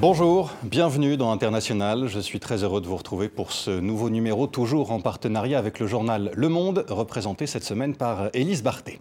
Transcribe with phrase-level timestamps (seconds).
[0.00, 2.08] Bonjour, bienvenue dans International.
[2.08, 5.78] Je suis très heureux de vous retrouver pour ce nouveau numéro, toujours en partenariat avec
[5.78, 8.98] le journal Le Monde, représenté cette semaine par Élise Barthé.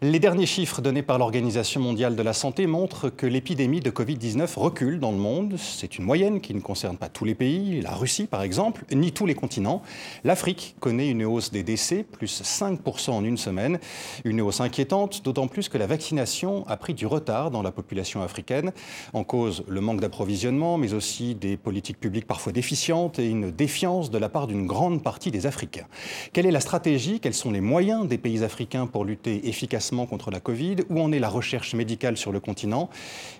[0.00, 4.58] Les derniers chiffres donnés par l'Organisation mondiale de la santé montrent que l'épidémie de Covid-19
[4.58, 5.54] recule dans le monde.
[5.58, 9.12] C'est une moyenne qui ne concerne pas tous les pays, la Russie par exemple, ni
[9.12, 9.82] tous les continents.
[10.24, 13.78] L'Afrique connaît une hausse des décès, plus 5% en une semaine.
[14.24, 18.22] Une hausse inquiétante, d'autant plus que la vaccination a pris du retard dans la population
[18.22, 18.72] africaine.
[19.12, 20.31] En cause, le manque d'approvisionnement
[20.78, 25.02] mais aussi des politiques publiques parfois déficientes et une défiance de la part d'une grande
[25.02, 25.86] partie des Africains.
[26.32, 27.20] Quelle est la stratégie?
[27.20, 30.76] Quels sont les moyens des pays africains pour lutter efficacement contre la Covid?
[30.88, 32.88] Où en est la recherche médicale sur le continent?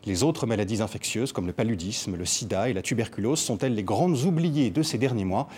[0.04, 4.18] Les autres maladies infectieuses comme le paludisme, le sida et la tuberculose sont-elles les grandes
[4.24, 5.48] oubliées de ces derniers mois?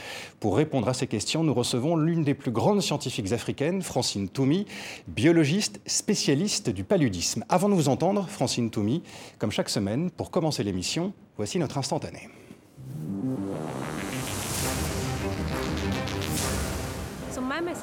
[0.41, 4.67] Pour répondre à ces questions, nous recevons l'une des plus grandes scientifiques africaines, Francine Toumi,
[5.09, 7.45] biologiste spécialiste du paludisme.
[7.49, 9.03] Avant de vous entendre, Francine Toumi,
[9.39, 12.29] comme chaque semaine, pour commencer l'émission, Voici notre instantané.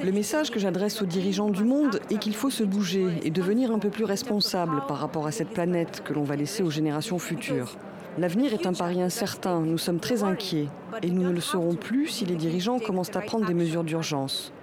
[0.04, 3.72] Le message que j'adresse aux dirigeants du monde est qu'il faut se bouger et devenir
[3.72, 7.20] un peu plus responsable par rapport à cette planète que l'on va laisser aux générations
[7.20, 7.76] futures.
[8.18, 10.68] L'avenir est un pari incertain, nous sommes très inquiets
[11.02, 14.54] et nous ne le serons plus si les dirigeants commencent à prendre des mesures d'urgence.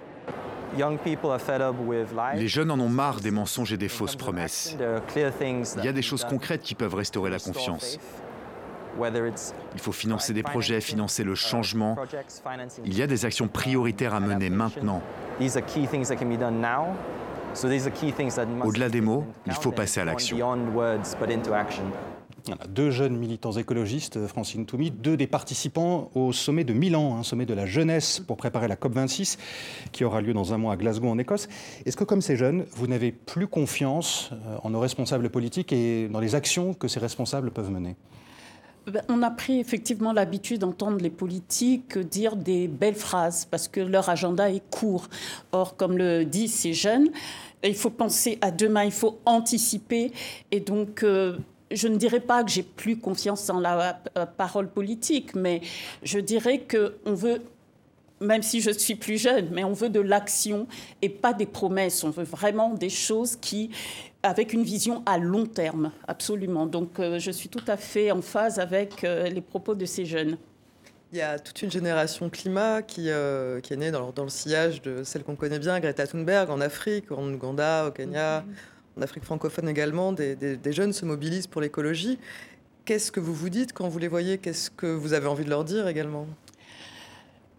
[2.34, 4.76] Les jeunes en ont marre des mensonges et des fausses promesses.
[5.78, 7.98] Il y a des choses concrètes qui peuvent restaurer la confiance.
[9.74, 11.96] Il faut financer des projets, financer le changement.
[12.84, 15.02] Il y a des actions prioritaires à mener maintenant.
[18.64, 20.36] Au-delà des mots, il faut passer à l'action.
[22.68, 27.46] Deux jeunes militants écologistes, Francine Toumi, deux des participants au sommet de Milan, un sommet
[27.46, 29.38] de la jeunesse pour préparer la COP26
[29.92, 31.48] qui aura lieu dans un mois à Glasgow en Écosse.
[31.84, 36.08] Est-ce que comme ces jeunes, vous n'avez plus confiance euh, en nos responsables politiques et
[36.08, 37.96] dans les actions que ces responsables peuvent mener?
[39.08, 44.08] On a pris effectivement l'habitude d'entendre les politiques dire des belles phrases parce que leur
[44.08, 45.08] agenda est court.
[45.52, 47.08] Or, comme le disent ces jeunes,
[47.62, 50.12] il faut penser à demain, il faut anticiper.
[50.50, 51.38] Et donc, euh,
[51.70, 55.60] je ne dirais pas que j'ai plus confiance dans la euh, parole politique, mais
[56.02, 57.42] je dirais qu'on veut
[58.20, 60.66] même si je suis plus jeune, mais on veut de l'action
[61.02, 62.04] et pas des promesses.
[62.04, 63.70] On veut vraiment des choses qui,
[64.22, 66.66] avec une vision à long terme, absolument.
[66.66, 70.04] Donc euh, je suis tout à fait en phase avec euh, les propos de ces
[70.04, 70.36] jeunes.
[71.12, 74.28] Il y a toute une génération climat qui, euh, qui est née dans, dans, le
[74.28, 78.98] sillage de celle qu'on connaît bien, Greta Thunberg, en Afrique, en Ouganda, au Kenya, mm-hmm.
[78.98, 80.12] en Afrique francophone également.
[80.12, 82.18] Des, des jeunes se mobilisent pour l'écologie.
[82.84, 84.36] Qu'est-ce que vous vous dites quand vous les voyez?
[84.36, 86.26] Qu'est-ce que vous avez envie de leur dire également?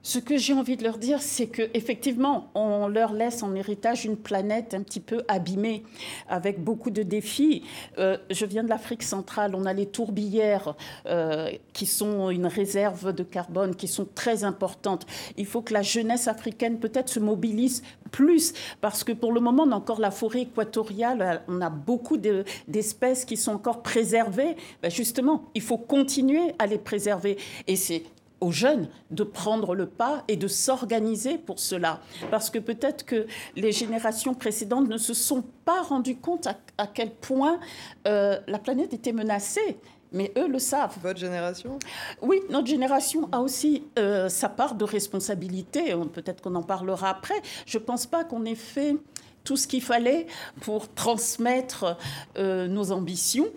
[0.10, 4.18] Ce que j'ai envie de leur dire, c'est qu'effectivement, on leur laisse en héritage une
[4.18, 5.84] planète un petit peu abîmée,
[6.28, 7.62] avec beaucoup de défis.
[8.00, 10.74] Euh, je viens de l'Afrique centrale, on a les tourbières
[11.06, 15.06] euh, qui sont une réserve de carbone, qui sont très importantes.
[15.38, 19.66] Il faut que la jeunesse africaine peut-être se mobilise plus, parce que pour le moment,
[19.68, 24.56] on a encore la forêt équatoriale, on a beaucoup d'espèces qui sont encore préservées.
[24.82, 27.38] Ben justement, il faut continuer à les préserver.
[27.68, 28.02] Et c'est
[28.42, 32.02] aux jeunes de prendre le pas et de s'organiser pour cela.
[32.32, 36.48] Parce que peut-être que les générations précédentes ne se sont pas rendues compte
[36.78, 37.60] à, quel point
[38.08, 39.78] euh, la planète était menacée.
[40.12, 40.98] Mais eux le savent.
[41.04, 41.78] Votre génération?
[42.22, 45.94] Oui, notre génération a aussi euh, sa part de responsabilité.
[46.14, 47.40] Peut-être qu'on en parlera après.
[47.68, 48.96] Je ne pense pas qu'on ait fait
[49.44, 50.28] tout ce qu'il fallait
[50.62, 51.98] pour transmettre
[52.38, 53.48] euh, nos ambitions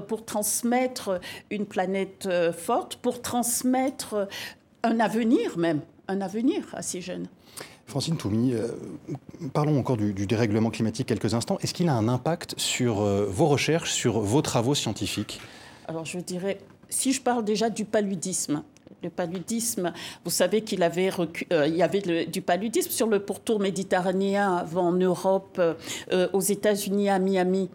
[0.00, 1.20] pour transmettre
[1.50, 4.28] une planète euh, forte, pour transmettre
[4.82, 7.26] un avenir même, un avenir à ces jeunes.
[7.86, 8.68] Francine Toumi, euh,
[9.52, 11.58] parlons encore du, dérèglement climatique quelques instants.
[11.60, 15.40] Est-ce qu'il a un impact sur vos recherches, sur vos travaux scientifiques?
[15.86, 16.58] Alors je dirais,
[16.88, 18.64] si je parle déjà du paludisme,
[19.04, 19.92] le paludisme,
[20.24, 21.10] vous savez qu'il avait
[21.50, 25.60] il y avait du paludisme sur le pourtour méditerranéen avant en Europe,
[26.32, 27.68] aux États-Unis, à Miami.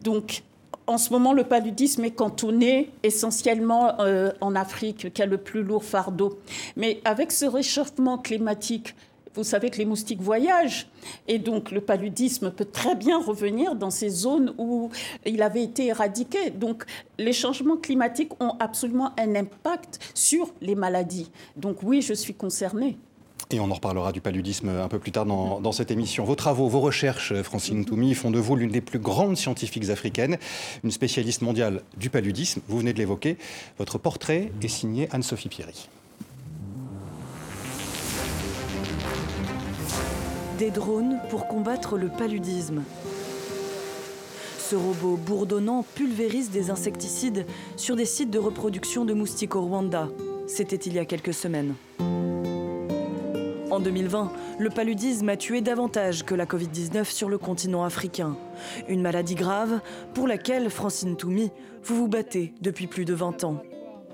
[0.00, 0.42] Donc,
[0.88, 5.62] en ce moment, le paludisme est cantonné essentiellement euh, en Afrique, qui a le plus
[5.62, 6.40] lourd fardeau.
[6.76, 8.94] Mais avec ce réchauffement climatique,
[9.34, 10.88] vous savez que les moustiques voyagent
[11.28, 14.90] et donc le paludisme peut très bien revenir dans ces zones où
[15.24, 16.50] il avait été éradiqué.
[16.50, 16.84] Donc
[17.18, 21.30] les changements climatiques ont absolument un impact sur les maladies.
[21.56, 22.96] Donc oui, je suis concernée.
[23.50, 26.24] Et on en reparlera du paludisme un peu plus tard dans, cette émission.
[26.24, 30.36] Vos travaux, vos recherches, Francine Toumi, font de vous l'une des plus grandes scientifiques africaines,
[30.84, 32.60] une spécialiste mondiale du paludisme.
[32.68, 33.38] Vous venez de l'évoquer.
[33.78, 35.88] Votre portrait est signé Anne-Sophie Pierry.
[40.58, 42.82] Des drones pour combattre le paludisme.
[44.58, 47.46] Ce robot bourdonnant pulvérise des insecticides
[47.78, 50.08] sur des sites de reproduction de moustiques au Rwanda.
[50.46, 51.74] C'était il y a quelques semaines.
[53.78, 58.36] En 2020, le paludisme a tué davantage que la Covid-19 sur le continent africain.
[58.88, 59.80] Une maladie grave
[60.14, 61.52] pour laquelle, Francine Toumi,
[61.84, 63.62] vous vous battez depuis plus de 20 ans.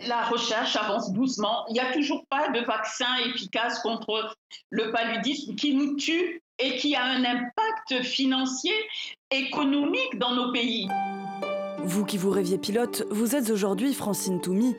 [0.07, 1.65] La recherche avance doucement.
[1.71, 4.37] Il n'y a toujours pas de vaccin efficace contre
[4.69, 8.75] le paludisme qui nous tue et qui a un impact financier,
[9.31, 10.89] économique dans nos pays.
[11.87, 14.75] Vous qui vous rêviez pilote, vous êtes aujourd'hui, Francine Toumi,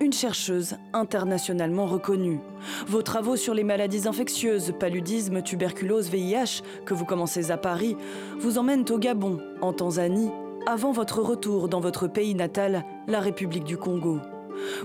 [0.00, 2.40] une chercheuse internationalement reconnue.
[2.86, 7.94] Vos travaux sur les maladies infectieuses, paludisme, tuberculose, VIH, que vous commencez à Paris,
[8.40, 10.30] vous emmènent au Gabon, en Tanzanie,
[10.66, 14.18] avant votre retour dans votre pays natal, la République du Congo.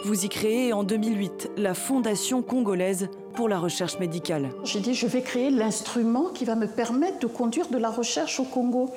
[0.04, 4.50] Vous y créez en 2008 la Fondation congolaise pour la recherche médicale.
[4.66, 8.42] J'ai dit, je vais créer l'instrument qui va me permettre de conduire de la recherche
[8.42, 8.90] au Congo.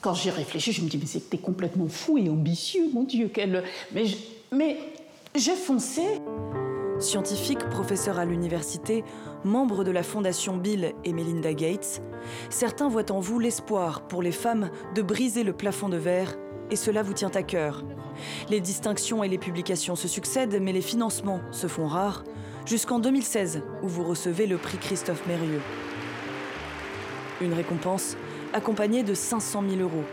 [0.00, 3.30] Quand j'y réfléchi, je me dis, mais c'était complètement fou et ambitieux, mon Dieu.
[3.32, 3.64] Quel...
[3.92, 4.04] Mais,
[4.52, 4.76] mais
[5.34, 6.02] j'ai foncé.
[7.00, 9.04] Scientifique, professeur à l'université,
[9.44, 12.02] membre de la Fondation Bill et Melinda Gates,
[12.50, 16.36] certains voient en vous l'espoir pour les femmes de briser le plafond de verre,
[16.72, 17.84] et cela vous tient à cœur.
[18.50, 22.24] Les distinctions et les publications se succèdent, mais les financements se font rares,
[22.66, 25.60] jusqu'en 2016, où vous recevez le prix Christophe Mérieux.
[27.40, 28.16] Une récompense
[28.52, 30.04] accompagné de 500 000 euros.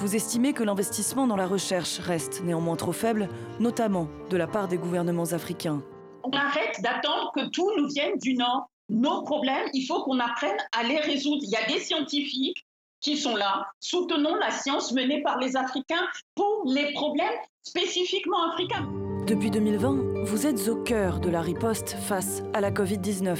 [0.00, 3.28] Vous estimez que l'investissement dans la recherche reste néanmoins trop faible,
[3.58, 5.82] notamment de la part des gouvernements africains.
[6.24, 8.70] On arrête d'attendre que tout nous vienne du Nord.
[8.88, 11.42] Nos problèmes, il faut qu'on apprenne à les résoudre.
[11.42, 12.66] Il y a des scientifiques
[13.00, 13.66] qui sont là.
[13.78, 18.88] Soutenons la science menée par les Africains pour les problèmes spécifiquement africains.
[19.26, 23.36] Depuis 2020, vous êtes au cœur de la riposte face à la Covid-19.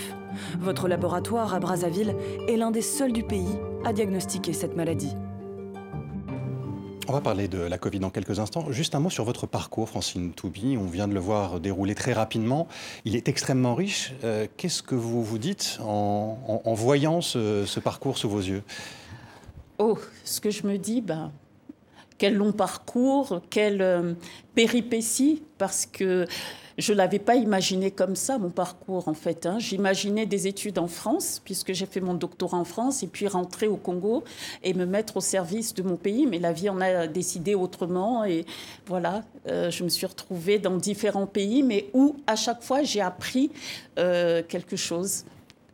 [0.60, 2.14] Votre laboratoire à Brazzaville
[2.48, 5.14] est l'un des seuls du pays à diagnostiquer cette maladie.
[7.08, 8.70] On va parler de la Covid dans quelques instants.
[8.70, 10.76] Juste un mot sur votre parcours, Francine Toubi.
[10.76, 12.68] On vient de le voir dérouler très rapidement.
[13.04, 14.12] Il est extrêmement riche.
[14.22, 18.62] Euh, qu'est-ce que vous vous dites en, voyant ce, parcours sous vos yeux?
[19.78, 21.32] Oh, ce que je me dis, ben,
[22.20, 24.12] quel long parcours, quelle euh,
[24.54, 26.26] péripétie, parce que
[26.76, 29.46] je ne l'avais pas imaginé comme ça, mon parcours, en fait.
[29.46, 29.58] Hein.
[29.58, 33.68] J'imaginais des études en France, puisque j'ai fait mon doctorat en France, et puis rentrer
[33.68, 34.22] au Congo
[34.62, 36.26] et me mettre au service de mon pays.
[36.26, 38.26] Mais la vie en a décidé autrement.
[38.26, 38.44] Et
[38.84, 43.00] voilà, euh, je me suis retrouvée dans différents pays, mais où, à chaque fois, j'ai
[43.00, 43.50] appris
[43.98, 45.24] euh, quelque chose.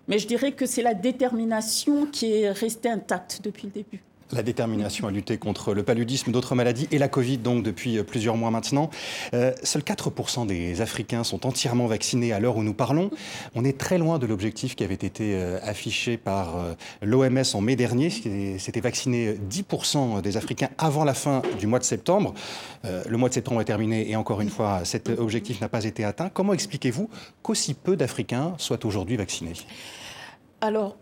[0.06, 4.42] Mais je dirais que c'est la détermination qui est restée intacte depuis le début la
[4.42, 8.36] détermination à lutter contre le paludisme, d'autres maladies et la Covid donc depuis euh, plusieurs
[8.36, 8.90] mois maintenant.
[9.34, 13.10] Euh, seuls 4% des Africains sont entièrement vaccinés à l'heure où nous parlons.
[13.54, 16.54] On est très loin de l'objectif qui avait été euh, affiché par
[17.02, 18.10] l'OMS en mai dernier.
[18.10, 22.34] C'était vacciner 10% des Africains avant la fin du mois de septembre.
[22.84, 26.04] le mois de septembre est terminé et encore une fois, cet objectif n'a pas été
[26.04, 26.28] atteint.
[26.28, 27.08] Comment expliquez-vous
[27.42, 29.54] qu'aussi peu d'Africains soient aujourd'hui vaccinés?
[30.60, 30.96] Alors,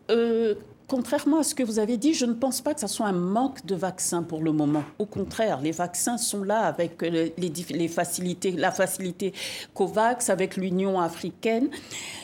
[0.95, 3.13] Contrairement à ce que vous avez dit, je ne pense pas que ce soit un
[3.13, 4.85] manque de vaccins pour le moment.
[5.01, 9.33] Au contraire, les vaccins sont là avec euh, les, facilités, la facilité
[9.75, 11.69] COVAX, avec l'Union africaine.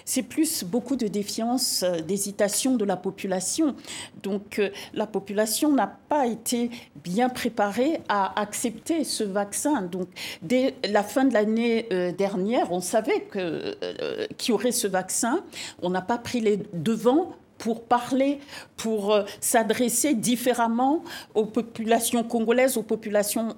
[0.05, 3.75] C'est plus beaucoup de défiance, euh, d'hésitation de la population.
[4.23, 6.71] Donc euh, la population n'a pas été
[7.03, 9.83] bien préparée à accepter ce vaccin.
[9.83, 10.07] Donc
[10.43, 15.43] dès la fin de l'année dernière, on savait qu'il y aurait ce vaccin.
[15.83, 18.41] On n'a pas pris les devants pour parler,
[18.79, 23.55] pour euh, s'adresser différemment aux populations congolaises, aux populations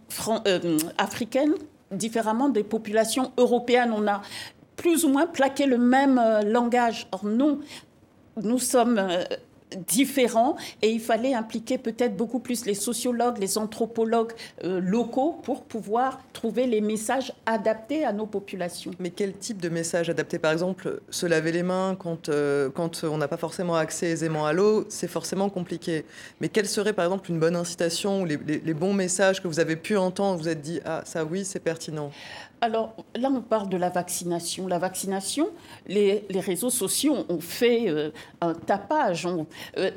[0.47, 1.55] euh, africaines,
[1.93, 3.95] différemment des populations européennes.
[3.97, 4.21] On a
[4.75, 7.07] plus ou moins plaqué le même euh, langage.
[7.13, 7.61] Or non,
[8.43, 9.01] nous sommes
[9.87, 14.33] différents et il fallait impliquer peut-être beaucoup plus les sociologues, les anthropologues
[14.65, 18.93] euh, locaux pour pouvoir trouver les messages adaptés à nos populations.
[18.99, 23.05] Mais quel type de message adapté Par exemple, se laver les mains quand, euh, quand
[23.05, 26.05] on n'a pas forcément accès aisément à l'eau, c'est forcément compliqué.
[26.41, 29.61] Mais quelle serait par exemple une bonne incitation ou les, les bons messages que vous
[29.61, 32.11] avez pu entendre Vous êtes dit, ah ça oui, c'est pertinent?
[32.63, 34.69] Alors là, on parle de la vaccination.
[34.69, 35.49] La vaccination,
[35.89, 39.29] les, réseaux sociaux ont fait euh, un tapage.
[39.77, 39.91] Euh,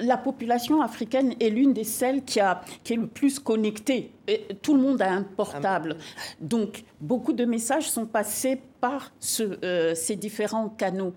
[0.00, 4.10] la population africaine est l'une des celles qui, a, qui est le plus connectée.
[4.60, 5.96] tout le monde a un portable.
[6.40, 11.14] Donc, beaucoup de messages sont passés par ce, euh, ces différents canaux.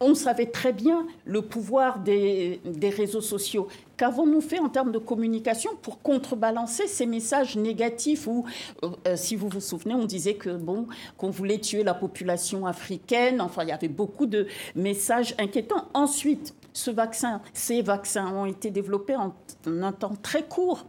[0.00, 3.68] On savait très bien le pouvoir des, réseaux sociaux.
[3.96, 8.46] Qu'avons-nous fait en termes de communication pour contrebalancer ces messages négatifs où,
[8.82, 10.86] euh, si vous vous souvenez, on disait que bon,
[11.18, 13.42] qu'on voulait tuer la population africaine.
[13.42, 15.88] Enfin, il y avait beaucoup de messages inquiétants.
[15.92, 19.34] Ensuite, ce vaccin, ces vaccins ont été développés en
[19.66, 20.86] un temps très court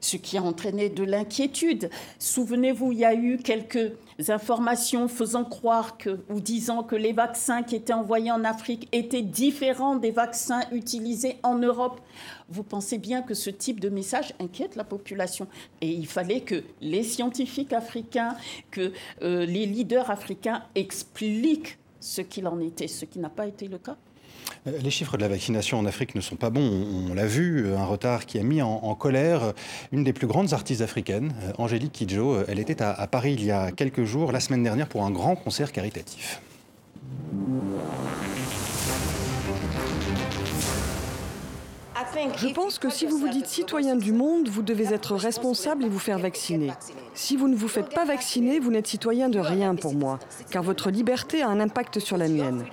[0.00, 1.90] ce qui a entraîné de l'inquiétude.
[2.18, 3.92] Souvenez-vous, il y a eu quelques
[4.28, 9.22] informations faisant croire que, ou disant que les vaccins qui étaient envoyés en Afrique étaient
[9.22, 12.00] différents des vaccins utilisés en Europe.
[12.48, 15.46] Vous pensez bien que ce type de message inquiète la population.
[15.80, 18.36] Et il fallait que les scientifiques africains,
[18.70, 18.92] que
[19.22, 23.78] euh, les leaders africains expliquent ce qu'il en était, ce qui n'a pas été le
[23.78, 23.96] cas.
[24.66, 27.74] Euh, les chiffres de la vaccination en Afrique ne sont pas bons, on, l'a vu,
[27.74, 29.52] un retard qui a mis en, colère
[29.92, 32.44] une des plus grandes artistes africaines, euh, Angélique Kidjo.
[32.48, 35.36] Elle était à Paris il y a quelques jours, la semaine dernière, pour un grand
[35.36, 36.40] concert caritatif.
[42.36, 45.88] Je pense que si vous vous dites citoyen du monde, vous devez être responsable et
[45.88, 46.72] vous faire vacciner.
[47.14, 50.18] Si vous ne vous faites pas vacciner, vous n'êtes citoyen de rien pour moi,
[50.50, 52.64] car votre liberté a un impact sur la mienne.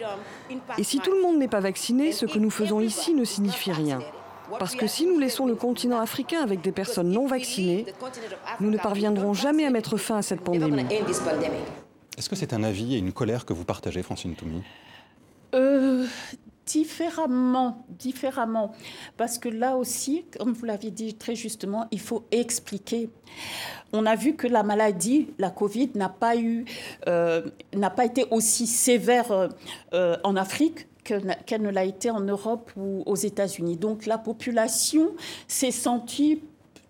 [0.77, 3.71] Et si tout le monde n'est pas vacciné, ce que nous faisons ici ne signifie
[3.71, 3.99] rien.
[4.59, 7.85] Parce que si nous laissons le continent africain avec des personnes non vaccinées,
[8.59, 10.85] nous ne parviendrons jamais à mettre fin à cette pandémie.
[12.17, 14.61] Est-ce que c'est un avis et une colère que vous partagez, Francine Toumi?
[15.55, 16.05] Euh,
[16.65, 18.71] différemment, différemment,
[19.17, 23.09] parce que là aussi, comme vous l'avez dit très justement, il faut expliquer.
[23.91, 26.65] On a vu que la maladie, la Covid, n'a pas eu,
[27.07, 27.43] euh,
[27.75, 29.49] n'a pas été aussi sévère
[29.93, 33.75] euh, en Afrique qu'elle ne l'a été en Europe ou aux États-Unis.
[33.75, 35.11] Donc la population
[35.47, 36.41] s'est sentie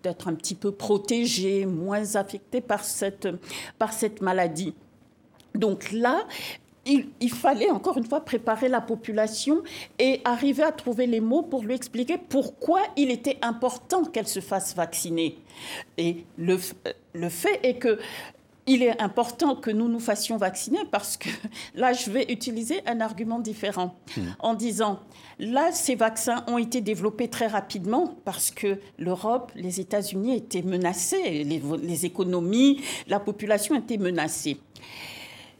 [0.02, 3.28] peut-être un petit peu protégée, moins affectée par cette,
[3.78, 4.74] par cette maladie.
[5.54, 6.26] Donc là,
[6.86, 9.62] il, fallait encore une fois préparer la population
[9.98, 14.40] et arriver à trouver les mots pour lui expliquer pourquoi il était important qu'elle se
[14.40, 15.38] fasse vacciner.
[15.98, 16.58] Et le,
[17.14, 17.98] le fait est que
[18.66, 21.28] il est important que nous nous fassions vacciner parce que
[21.74, 24.22] là, je vais utiliser un argument différent hmm.
[24.38, 25.00] en disant,
[25.38, 31.44] là, ces vaccins ont été développés très rapidement parce que l'Europe, les États-Unis étaient menacés,
[31.44, 34.58] les, les économies, la population était menacée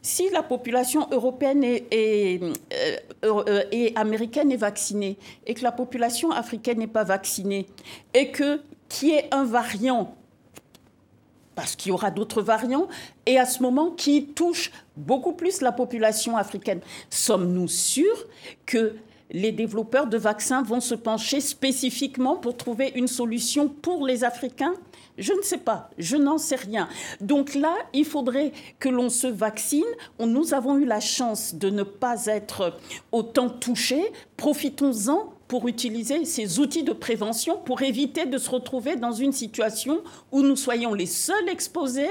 [0.05, 2.95] si la population européenne et, euh,
[3.25, 7.65] euh, et, américaine est vaccinée et que la population africaine n'est pas vaccinée
[8.13, 10.15] et que qui est un variant
[11.55, 12.89] parce qu'il y aura d'autres variants,
[13.25, 16.81] et à ce moment qui touche beaucoup plus la population africaine.
[17.09, 18.25] Sommes-nous sûrs
[18.65, 18.97] que
[19.31, 24.73] les développeurs de vaccins vont se pencher spécifiquement pour trouver une solution pour les Africains?
[25.17, 26.89] Je ne sais pas, je n'en sais rien.
[27.21, 29.83] Donc là, il faudrait que l'on se vaccine.
[30.19, 32.77] Nous avons eu la chance de ne pas être
[33.11, 34.11] autant touchés.
[34.37, 40.01] Profitons-en pour utiliser ces outils de prévention pour éviter de se retrouver dans une situation
[40.31, 42.09] où nous soyons les seuls exposés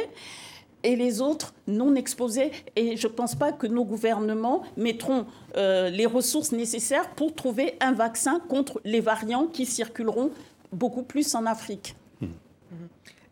[0.82, 2.52] et les autres non exposés.
[2.76, 7.76] Et je ne pense pas que nos gouvernements mettront euh, les ressources nécessaires pour trouver
[7.80, 10.30] un vaccin contre les variants qui circuleront
[10.72, 11.96] beaucoup plus en Afrique.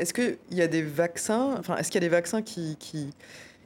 [0.03, 3.13] Est-ce qu'il y a des vaccins, enfin, est-ce qu'il y a des vaccins qui, qui,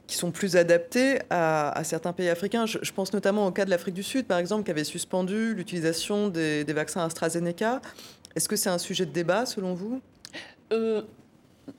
[0.07, 2.67] sont plus adaptés à, certains pays africains?
[2.67, 6.27] Je, pense notamment au cas de l'Afrique du Sud, par exemple, qui avait suspendu l'utilisation
[6.27, 7.81] des, vaccins AstraZeneca.
[8.35, 9.99] Est-ce que c'est un sujet de débat selon vous?
[10.71, 11.01] Euh,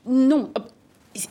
[0.04, 0.52] Non,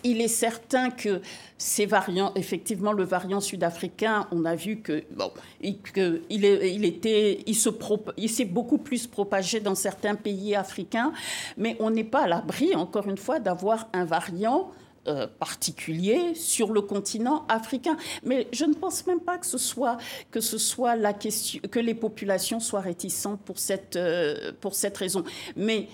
[0.04, 1.22] il est certain que
[1.58, 7.70] ces variants, effectivement, le variant sud-africain, on a vu que bon, était, il se
[8.18, 11.14] il s'est beaucoup plus propagé dans certains pays africains,
[11.58, 14.72] mais on n'est pas à l'abri, encore une fois, d'avoir un variant
[15.08, 17.96] euh, particulier sur le continent africain.
[18.24, 19.98] Mais je ne pense même pas que ce soit,
[20.32, 24.98] que ce soit la question, que les populations soient réticentes pour cette, euh, pour cette
[24.98, 25.24] raison.
[25.56, 25.88] Mais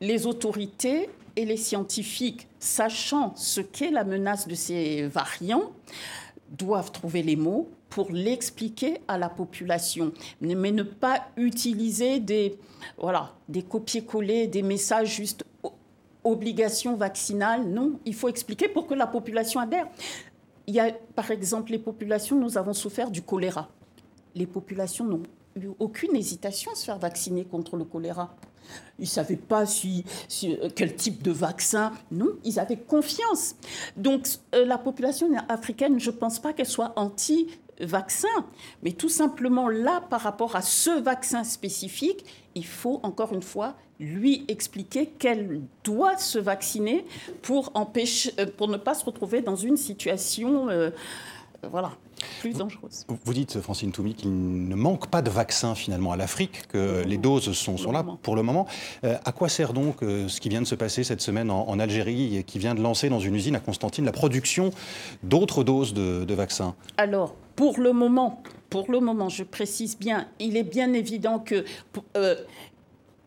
[0.00, 5.72] les autorités et les scientifiques, sachant ce qu'est la menace de ces variants,
[6.50, 12.56] doivent trouver les mots pour l'expliquer à la population, mais ne pas utiliser des,
[12.96, 15.44] voilà, des copier-coller, des messages juste
[16.24, 17.64] obligation vaccinale.
[17.64, 19.86] Non, il faut expliquer pour que la population adhère.
[20.66, 23.68] Il y a, par exemple, les populations, nous avons souffert du choléra.
[24.34, 25.22] Les populations n'ont
[25.56, 28.36] eu aucune hésitation à se faire vacciner contre le choléra.
[28.98, 30.04] Ils ne savaient pas si,
[30.44, 31.92] euh, quel type de vaccin.
[32.10, 33.56] Non, ils avaient confiance.
[33.96, 38.28] Donc euh, la population africaine, je ne pense pas qu'elle soit anti-vaccin,
[38.82, 42.24] mais tout simplement là, par rapport à ce vaccin spécifique,
[42.54, 47.04] il faut encore une fois lui expliquer qu'elle doit se vacciner
[47.42, 50.68] pour, empêcher, euh, pour ne pas se retrouver dans une situation
[51.68, 51.92] voilà,
[52.40, 53.06] plus dangereuse.
[53.24, 54.30] Vous dites, Francine Toumi, qu'il
[54.68, 58.34] ne manque pas de vaccins finalement à l'Afrique, que les doses sont, sont là pour
[58.34, 58.66] le moment.
[59.04, 61.78] Euh, à quoi sert donc euh, ce qui vient de se passer cette semaine en,
[61.78, 64.70] Algérie et qui vient de lancer dans une usine à Constantine la production
[65.22, 66.74] d'autres doses de, vaccins?
[66.96, 71.64] Alors, pour le moment, pour le moment, je précise bien, il est bien évident que
[72.16, 72.36] euh,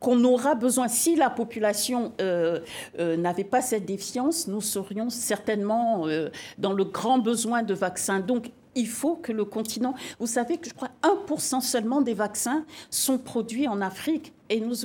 [0.03, 2.59] qu'on aura besoin, si la population euh,
[2.99, 8.19] euh, n'avait pas cette défiance, nous serions certainement euh, dans le grand besoin de vaccins.
[8.19, 12.65] Donc, il faut que le continent, vous savez que je crois 1% seulement des vaccins
[12.89, 14.75] sont produits en Afrique et nous,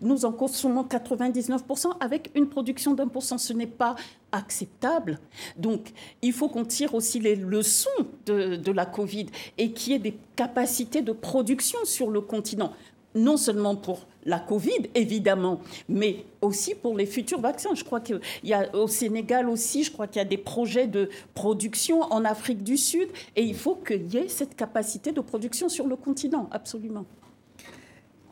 [0.00, 3.38] nous en consommons 99% avec une production d'un pour cent.
[3.38, 3.96] Ce n'est pas
[4.30, 5.18] acceptable.
[5.56, 7.88] Donc, il faut qu'on tire aussi les leçons
[8.26, 9.26] de, de la Covid
[9.56, 12.72] et qu'il y ait des capacités de production sur le continent
[13.18, 17.74] non seulement pour la Covid, évidemment, mais aussi pour les futurs vaccins.
[17.74, 20.86] Je crois qu'il y a au Sénégal aussi, je crois qu'il y a des projets
[20.86, 25.20] de production en Afrique du Sud, et il faut qu'il y ait cette capacité de
[25.20, 27.06] production sur le continent, absolument.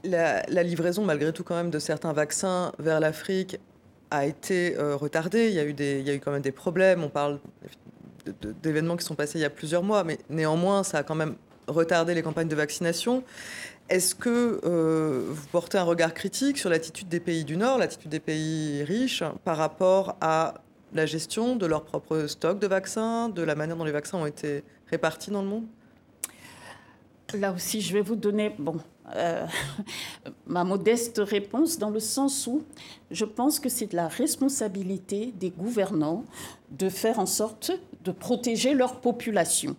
[0.05, 3.59] La, livraison, malgré tout, quand même, de certains vaccins vers l'Afrique
[4.11, 5.49] a été euh, retardée.
[5.49, 7.03] Il y, a eu des, il y a eu quand même des problèmes.
[7.03, 7.41] On parle
[8.63, 11.35] d'événements qui sont passés il y a plusieurs mois, mais néanmoins, ça a quand même
[11.67, 13.25] retardé les campagnes de vaccination.
[13.89, 18.11] Est-ce que euh, vous portez un regard critique sur l'attitude des pays du Nord, l'attitude
[18.11, 20.55] des pays riches par rapport à
[20.93, 24.27] la gestion de leur propre stock de vaccins, de la manière dont les vaccins ont
[24.27, 25.67] été répartis dans le monde?
[27.35, 28.77] Là aussi, je vais vous donner bon,
[29.15, 29.47] euh,
[30.47, 32.63] ma modeste réponse dans le sens où
[33.13, 36.25] je pense que c'est de la responsabilité des gouvernants
[36.71, 37.71] de faire en sorte
[38.03, 39.77] de protéger leur population.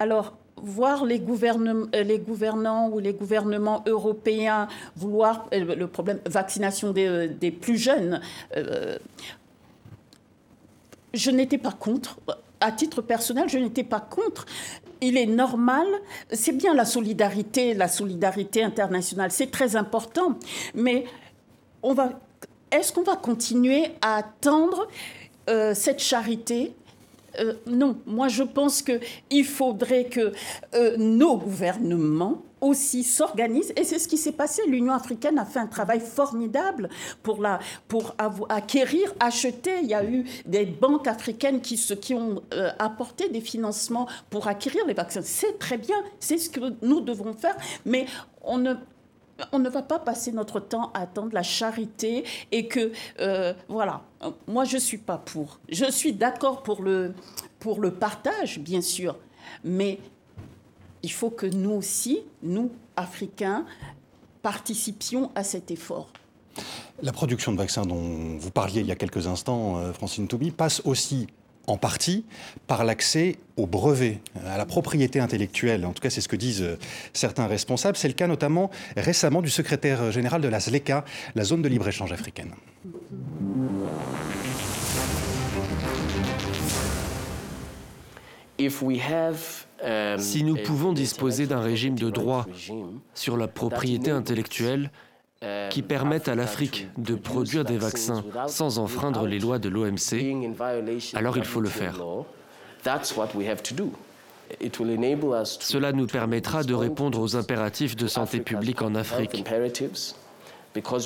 [0.00, 6.92] Alors, voir les, euh, les gouvernants ou les gouvernements européens vouloir euh, le problème vaccination
[6.92, 8.20] des, euh, plus jeunes,
[11.14, 12.18] je n'étais pas contre.
[12.60, 14.46] À titre personnel, je n'étais pas contre.
[15.00, 15.86] Il est normal,
[16.32, 20.38] c'est bien la solidarité, la solidarité internationale, c'est très important,
[20.74, 21.04] mais
[21.82, 22.10] on va,
[22.72, 24.88] est-ce qu'on va continuer à attendre
[25.74, 26.74] cette charité
[27.40, 30.32] euh, non, moi je pense qu'il faudrait que
[30.74, 33.72] euh, nos gouvernements aussi s'organisent.
[33.76, 34.62] Et c'est ce qui s'est passé.
[34.66, 36.88] L'Union africaine a fait un travail formidable
[37.22, 37.44] pour,
[38.48, 39.80] acquérir, acheter.
[39.82, 44.48] Il y a eu des banques africaines qui, qui ont euh, apporté des financements pour
[44.48, 45.22] acquérir les vaccins.
[45.22, 47.56] C'est très bien, c'est ce que nous devons faire.
[47.84, 48.06] Mais
[48.42, 48.74] on ne
[49.52, 54.02] on ne va pas passer notre temps à attendre la charité et que, euh, voilà,
[54.46, 55.60] moi je ne suis pas pour.
[55.68, 57.14] Je suis d'accord pour le,
[57.58, 59.16] pour le partage, bien sûr,
[59.64, 59.98] mais
[61.02, 63.64] il faut que nous aussi, nous, Africains,
[64.42, 66.08] participions à cet effort.
[67.02, 70.50] La production de vaccins dont vous parliez il y a quelques instants, euh, Francine Toubi,
[70.50, 71.28] passe aussi
[71.68, 72.24] en partie
[72.66, 75.84] par l'accès au brevet, à la propriété intellectuelle.
[75.84, 76.78] En tout cas, c'est ce que disent euh,
[77.12, 77.96] certains responsables.
[77.96, 81.04] C'est le cas notamment récemment du secrétaire général de la ZLECA,
[81.34, 82.52] la zone de libre-échange africaine.
[89.80, 92.46] Um, si nous pouvons disposer d'un régime de droit
[93.14, 94.90] sur la propriété intellectuelle,
[95.70, 100.54] qui permettent à l'Afrique de produire des vaccins sans enfreindre les lois de l'OMC,
[101.14, 102.00] alors il faut le faire.
[105.60, 109.44] Cela nous permettra de répondre aux impératifs de santé publique en Afrique.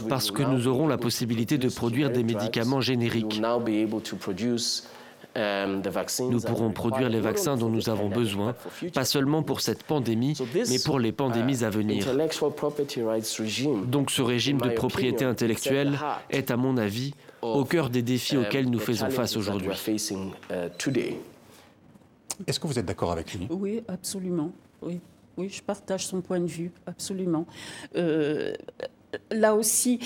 [0.09, 3.41] parce que nous aurons la possibilité de produire des médicaments génériques.
[3.41, 5.02] euh,
[5.37, 8.55] nous pourrons produire les vaccins dont nous avons besoin,
[8.95, 10.37] pas seulement pour cette pandémie,
[10.69, 12.07] mais pour les pandémies à venir.
[13.87, 15.99] Donc ce régime de propriété intellectuelle
[16.31, 19.71] est, à mon avis, au cœur des défis auxquels nous faisons face aujourd'hui.
[22.47, 23.47] Est-ce que vous êtes d'accord avec lui?
[23.51, 24.53] Oui, absolument.
[24.81, 24.99] Oui.
[25.37, 27.47] oui, je partage son point de vue, absolument.
[27.95, 28.55] Euh,
[29.31, 30.01] là aussi,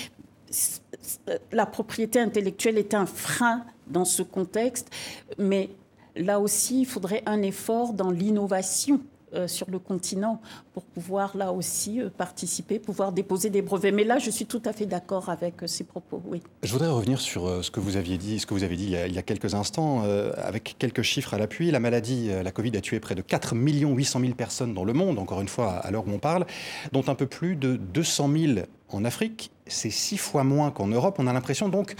[1.52, 4.90] la propriété intellectuelle est un frein dans ce contexte,
[5.38, 5.70] mais
[6.16, 9.00] là aussi, il faudrait un effort dans l'innovation
[9.34, 10.40] euh, sur le continent
[10.72, 13.90] pour pouvoir là aussi euh, participer, pouvoir déposer des brevets.
[13.90, 16.22] Mais là, je suis tout à fait d'accord avec euh, ces propos.
[16.62, 19.12] Je voudrais revenir sur ce que vous aviez dit, ce que vous avez dit il
[19.12, 20.02] y a, quelques instants,
[20.36, 21.72] avec quelques chiffres à l'appui.
[21.72, 25.18] La maladie, la Covid a tué près de 4 800 000 personnes dans le monde,
[25.18, 26.46] encore une fois à l'heure où on parle,
[26.92, 28.52] dont un peu plus de 200 000
[28.90, 31.16] en Afrique, c'est six fois moins qu'en Europe.
[31.18, 31.94] On a l'impression donc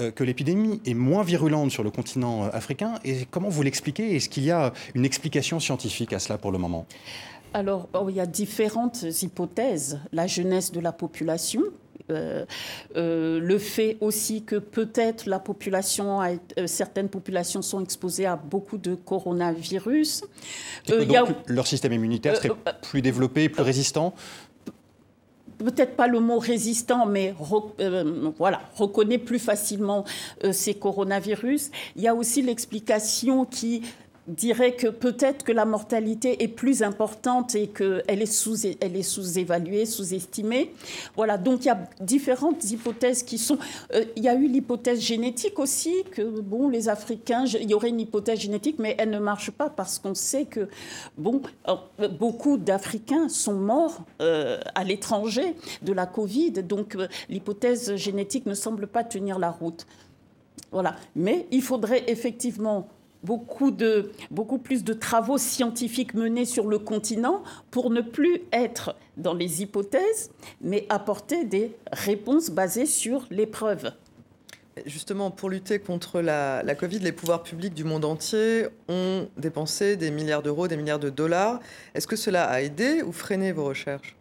[0.00, 2.94] euh, que l'épidémie est moins virulente sur le continent euh, africain.
[3.04, 4.16] Et comment vous l'expliquez?
[4.16, 6.86] Est-ce qu'il y a une explication scientifique à cela pour le moment?
[7.54, 10.00] Alors, oh, il y a différentes hypothèses.
[10.12, 11.62] La jeunesse de la population,
[12.08, 16.20] le fait aussi que peut-être la population,
[16.66, 20.24] certaines populations sont exposées à beaucoup de coronavirus.
[20.88, 22.50] donc, leur système immunitaire serait
[22.82, 24.14] plus développé, plus résistant?
[25.62, 27.34] Peut-être pas le mot résistant, mais
[28.38, 30.04] voilà, reconnaît plus facilement
[30.52, 31.70] ces coronavirus.
[31.96, 33.82] Il y a aussi l'explication qui
[34.28, 39.02] dirait que peut-être que la mortalité est plus importante et qu'elle est sous elle est
[39.02, 40.72] sous-évaluée, sous-estimée.
[41.16, 43.58] Voilà, donc il y a différentes hypothèses qui sont.
[43.94, 47.88] Euh, il y a eu l'hypothèse génétique aussi que bon, les Africains, il y aurait
[47.88, 50.68] une hypothèse génétique, mais elle ne marche pas parce qu'on sait que
[51.18, 56.96] bon, euh, beaucoup d'Africains sont morts euh, à l'étranger de la Covid, donc
[57.28, 59.86] l'hypothèse génétique ne semble pas tenir la route.
[60.70, 62.88] Voilà, mais il faudrait effectivement
[63.22, 68.96] beaucoup, de, beaucoup plus de travaux scientifiques menés sur le continent pour ne plus être
[69.16, 70.30] dans les hypothèses,
[70.60, 73.92] mais apporter des réponses basées sur les preuves.
[74.86, 79.96] Justement, pour lutter contre la, la, Covid, les pouvoirs publics du monde entier ont dépensé
[79.96, 81.60] des milliards d'euros, des milliards de dollars.
[81.94, 84.16] Est-ce que cela a aidé ou freiné vos recherches?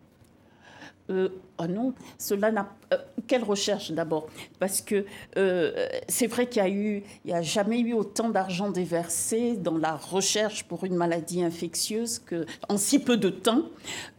[1.09, 2.73] Euh, oh non, cela n'a.
[2.93, 4.27] Euh, quelle recherche d'abord?
[4.59, 5.05] Parce que
[5.37, 9.55] euh, c'est vrai qu'il y a eu, il y a jamais eu autant d'argent déversé
[9.57, 13.63] dans la recherche pour une maladie infectieuse que en si peu de temps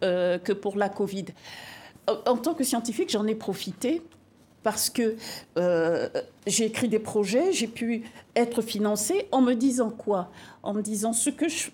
[0.00, 1.26] que pour la Covid.
[2.26, 4.02] En tant que scientifique, j'en ai profité
[4.62, 5.16] parce que
[6.46, 10.30] j'ai écrit des projets, j'ai pu être financé en me disant quoi?
[10.62, 11.70] En me disant ce que je,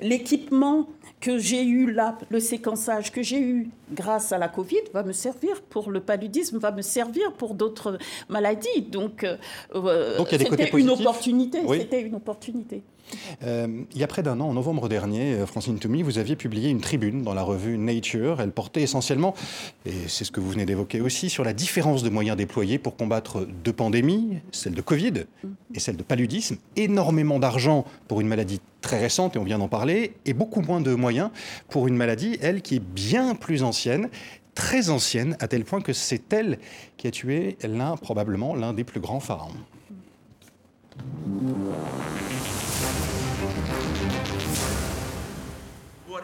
[0.00, 0.86] l'équipement
[1.20, 5.12] que j'ai eu là, le séquençage que j'ai eu grâce à la Covid va me
[5.12, 7.98] servir pour le paludisme, va me servir pour d'autres
[8.28, 8.82] maladies.
[8.82, 9.36] Donc, euh,
[9.74, 11.60] euh, c'était une opportunité.
[11.68, 12.82] C'était une opportunité.
[13.44, 16.36] Euh, il y a près d'un an, en novembre dernier, euh, Francine Toumi, vous aviez
[16.36, 18.40] publié une tribune dans la revue Nature.
[18.40, 19.34] Elle portait essentiellement,
[19.84, 22.96] et c'est ce que vous venez d'évoquer aussi, sur la différence de moyens déployés pour
[22.96, 25.24] combattre deux pandémies, celle de Covid
[25.74, 26.56] et celle de paludisme.
[26.76, 30.80] Énormément d'argent pour une maladie très récente, et on vient d'en parler, et beaucoup moins
[30.80, 31.30] de moyens
[31.68, 34.08] pour une maladie, elle, qui est bien plus ancienne
[34.54, 36.58] très ancienne, à tel point que c'est elle
[36.96, 39.52] qui a tué l'un, probablement l'un des plus grands pharaons.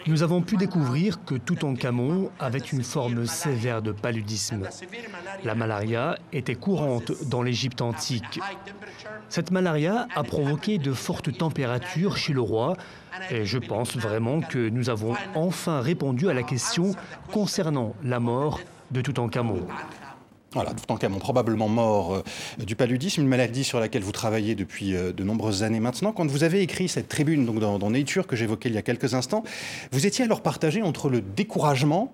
[0.07, 4.69] Nous avons pu découvrir que Toutankhamon avait une forme sévère de paludisme.
[5.45, 8.41] La malaria était courante dans l'Égypte antique.
[9.29, 12.77] Cette malaria a provoqué de fortes températures chez le roi
[13.31, 16.93] et je pense vraiment que nous avons enfin répondu à la question
[17.31, 18.61] concernant la mort
[18.91, 19.67] de Toutankhamon.
[20.55, 22.23] Voilà, tout en cas, probablement mort euh,
[22.59, 26.13] du paludisme, une maladie sur laquelle vous travaillez depuis euh, de nombreuses années maintenant.
[26.13, 29.15] Quand vous avez écrit cette tribune donc dans, Nature que j'évoquais il y a quelques
[29.15, 29.45] instants,
[29.93, 32.13] vous étiez alors partagé entre le découragement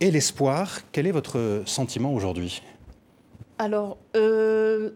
[0.00, 0.80] et l'espoir.
[0.92, 2.62] Quel est votre sentiment aujourd'hui?
[3.58, 4.90] Alors, euh,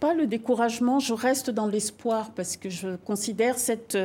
[0.00, 3.98] pas le découragement, je reste dans l'espoir parce que je considère cette,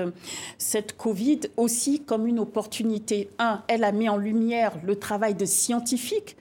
[0.57, 3.29] cette Covid aussi comme une opportunité.
[3.39, 6.37] Un, elle a mis en lumière le travail de scientifiques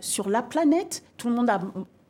[0.00, 1.02] sur la planète.
[1.16, 1.60] Tout le monde a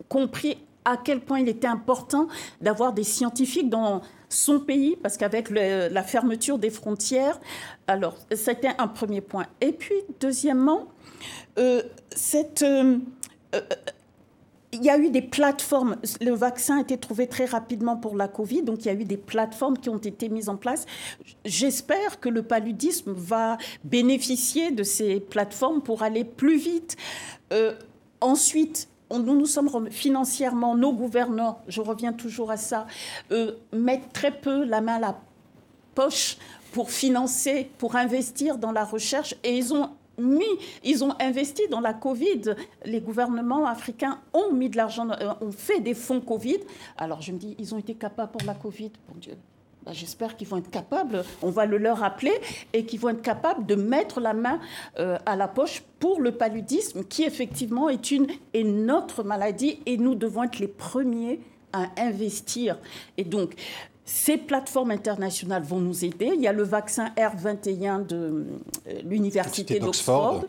[0.08, 2.28] compris à quel point il était important
[2.60, 7.40] d'avoir des scientifiques dans son pays, parce qu'avec la fermeture des frontières,
[7.86, 9.46] alors c'était un premier point.
[9.60, 10.88] Et puis, deuxièmement,
[11.58, 11.82] euh,
[12.14, 12.98] cette, euh,
[13.54, 13.60] euh,
[14.74, 15.96] il y a eu des plateformes.
[16.20, 19.04] Le vaccin a été trouvé très rapidement pour la Covid, donc il y a eu
[19.04, 20.86] des plateformes qui ont été mises en place.
[21.44, 26.96] J'espère que le paludisme va bénéficier de ces plateformes pour aller plus vite.
[27.52, 27.74] Euh,
[28.20, 32.86] ensuite, nous nous sommes financièrement, nos gouvernants, je reviens toujours à ça,
[33.30, 35.20] euh, mettent très peu la main à la
[35.94, 36.38] poche
[36.72, 40.44] pour financer, pour investir dans la recherche, et ils ont mis,
[40.82, 42.54] ils ont investi dans la Covid.
[42.84, 46.60] Les gouvernements africains ont mis de l'argent, euh, ont fait des fonds Covid.
[46.96, 49.36] Alors je me dis, ils ont été capables pour la Covid, bon Dieu.
[49.84, 52.32] Bah, j'espère qu'ils vont être capables, on va le leur rappeler,
[52.72, 54.58] et qu'ils vont être capables de mettre la main
[54.98, 59.98] euh, à la poche pour le paludisme, qui effectivement est une et notre maladie, et
[59.98, 61.40] nous devons être les premiers
[61.74, 62.78] à investir.
[63.18, 63.54] Et donc,
[64.04, 66.32] ces plateformes internationales vont nous aider.
[66.34, 68.46] Il y a le vaccin R21 de
[68.86, 70.44] euh, l'Université d'Oxford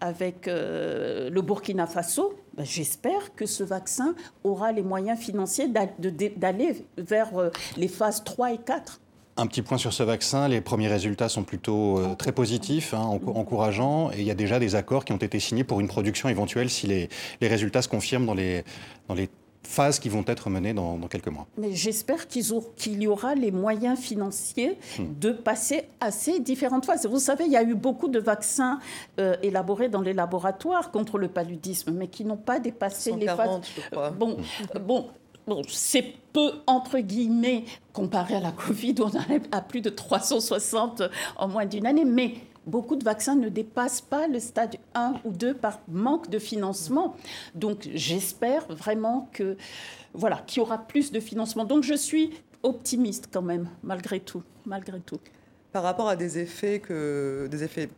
[0.00, 2.34] avec euh, le Burkina Faso.
[2.56, 8.54] Ben, j'espère que ce vaccin aura les moyens financiers d'aller vers euh, les phases 3
[8.54, 9.00] et 4.
[9.38, 14.10] Un petit point sur ce vaccin, les premiers résultats sont plutôt très positifs, hein, encourageants,
[14.10, 16.70] et il y a déjà des accords qui ont été signés pour une production éventuelle
[16.70, 17.10] si les,
[17.42, 18.64] les résultats se confirment dans les,
[19.08, 19.28] dans les
[19.66, 21.46] phases qui vont être menées dans, quelques mois.
[21.58, 25.04] Mais j'espère qu'il y aura les moyens financiers hmm.
[25.20, 27.06] de passer à ces différentes phases.
[27.06, 28.78] Vous savez, il y a eu beaucoup de vaccins
[29.18, 33.60] euh, élaborés dans les laboratoires contre le paludisme, mais qui n'ont pas dépassé les phases.
[33.76, 34.10] Je crois.
[34.10, 34.36] Bon,
[34.84, 35.08] bon,
[35.46, 39.80] bon c'est peu entre guillemets comparé à la Covid, où on en est à plus
[39.80, 41.02] de 360
[41.36, 42.34] en moins d'une année, mais
[42.66, 47.16] beaucoup de vaccins ne dépassent pas le stade 1 ou 2 par manque de financement.
[47.54, 49.56] Donc j'espère vraiment que
[50.12, 51.64] voilà, qu'il y aura plus de financement.
[51.64, 52.30] Donc je suis
[52.62, 55.20] optimiste quand même, malgré tout, malgré tout.
[55.72, 57.90] Par rapport à des effets que des effets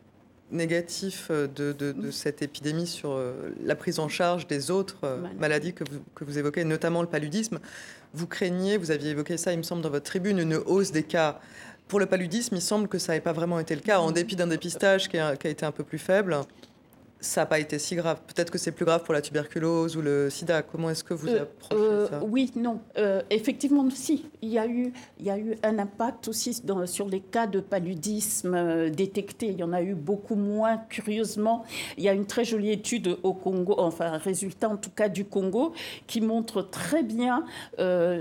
[0.50, 5.74] négatifs de, de, cette épidémie sur euh, la prise en charge des autres euh, maladies
[5.74, 7.60] que vous, que vous évoquez, notamment le paludisme,
[8.14, 11.02] vous craignez, vous aviez évoqué ça, il me semble, dans votre tribune, une hausse des
[11.02, 11.40] cas.
[11.88, 14.36] Pour le paludisme, il semble que ça n'ait pas vraiment été le cas, en dépit
[14.36, 16.36] d'un dépistage qui a, qui a été un peu plus faible
[17.20, 18.20] ça n'a pas été si grave.
[18.26, 20.62] Peut-être que c'est plus grave pour la tuberculose ou le sida.
[20.62, 22.20] Comment est-ce que vous euh, approchez euh, ça?
[22.24, 22.80] Oui, non.
[22.96, 24.26] Euh, effectivement, si.
[24.40, 27.46] Il y, a eu, il y a eu un impact aussi dans, sur les cas
[27.46, 29.48] de paludisme détectés.
[29.48, 31.64] Il y en a eu beaucoup moins, curieusement.
[31.96, 35.08] Il y a une très jolie étude au Congo, enfin, un résultat en tout cas
[35.08, 35.72] du Congo,
[36.06, 37.44] qui montre très bien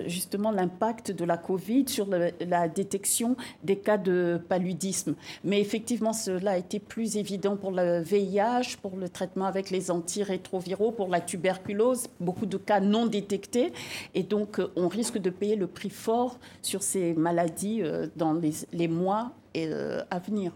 [0.07, 5.15] justement l'impact de la Covid sur la détection des cas de paludisme.
[5.43, 9.91] Mais effectivement, cela a été plus évident pour le VIH, pour le traitement avec les
[9.91, 13.73] antirétroviraux, pour la tuberculose, beaucoup de cas non détectés.
[14.13, 18.34] Et donc, euh, on risque de payer le prix fort sur ces maladies euh, dans
[18.34, 20.52] les, mois euh, à venir.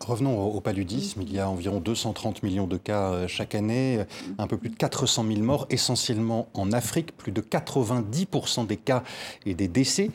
[0.00, 1.22] Revenons au, paludisme.
[1.22, 4.04] Il y a environ 230 millions de cas chaque année,
[4.38, 9.02] un peu plus de 400 000 morts, essentiellement en Afrique, plus de 90% des cas
[9.44, 10.10] et des décès.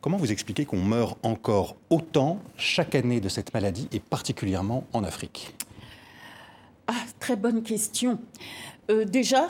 [0.00, 5.02] Comment vous expliquez qu'on meurt encore autant chaque année de cette maladie, et particulièrement en
[5.02, 5.54] Afrique?
[6.92, 8.18] Ah, très bonne question.
[8.90, 9.48] Euh, déjà,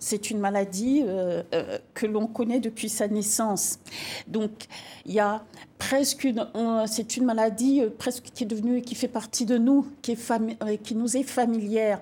[0.00, 3.78] c'est une maladie euh, euh, que l'on connaît depuis sa naissance.
[4.26, 4.50] Donc,
[5.06, 5.44] il y a
[5.78, 6.44] presque une,
[6.88, 10.96] c'est une maladie presque qui est devenue, qui fait partie de nous, qui, est qui
[10.96, 12.00] nous est familière.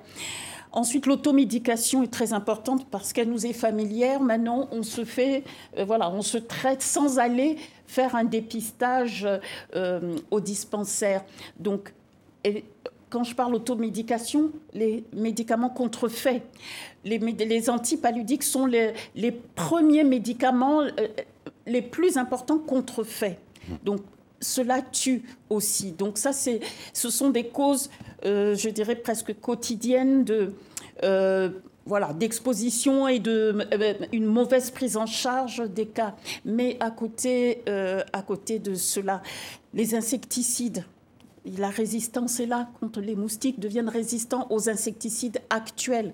[0.72, 4.22] Ensuite, l'automédication est très importante parce qu'elle nous est familière.
[4.22, 5.44] Maintenant, on se fait,
[5.76, 9.28] voilà, on se traite sans aller faire un dépistage
[10.30, 11.22] au dispensaire.
[11.58, 11.92] Donc,
[12.44, 12.64] et,
[13.10, 16.42] quand je parle automédication, les médicaments contrefaits.
[17.04, 21.08] Les, les antipaludiques sont les, les premiers médicaments euh,
[21.66, 23.38] les plus importants contrefaits.
[23.84, 24.00] Donc,
[24.40, 25.92] cela tue aussi.
[25.92, 26.60] Donc, ça, c'est,
[26.94, 27.90] ce sont des causes,
[28.24, 30.54] euh, je dirais, presque quotidiennes de.
[31.02, 31.50] Euh,
[31.86, 33.66] voilà, d'exposition et de
[34.12, 36.14] une mauvaise prise en charge des cas.
[36.44, 37.64] Mais à côté,
[38.12, 39.22] à côté de cela,
[39.72, 40.84] les insecticides,
[41.44, 46.12] la résistance est là contre les moustiques, deviennent résistants aux insecticides actuels.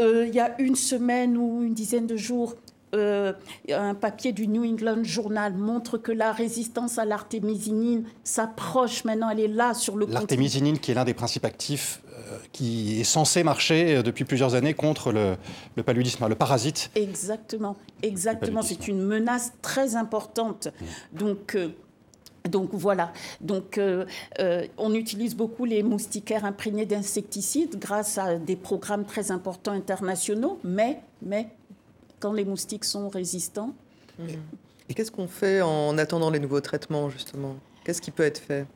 [0.00, 2.54] Euh, il y a une semaine ou une dizaine de jours,
[2.94, 3.32] euh,
[3.70, 9.40] un papier du New England Journal montre que la résistance à l'artémisinine s'approche maintenant, elle
[9.40, 13.42] est là sur le L'artémisinine qui est l'un des principes actifs euh, qui est censé
[13.42, 16.90] marcher depuis plusieurs années contre le, paludisme, le parasite.
[16.94, 18.62] Exactement, exactement.
[18.62, 20.68] C'est une menace très importante.
[20.68, 21.18] Mmh.
[21.18, 21.56] Donc,
[22.48, 24.04] donc voilà, donc euh,
[24.38, 30.58] euh, on utilise beaucoup les moustiquaires imprégnés d'insecticides grâce à des programmes très importants internationaux,
[30.64, 31.48] mais, mais
[32.20, 33.74] quand les moustiques sont résistants.
[34.88, 37.56] Et qu'est-ce qu'on fait en attendant les nouveaux traitements justement?
[37.84, 38.66] Qu'est-ce qui peut être fait?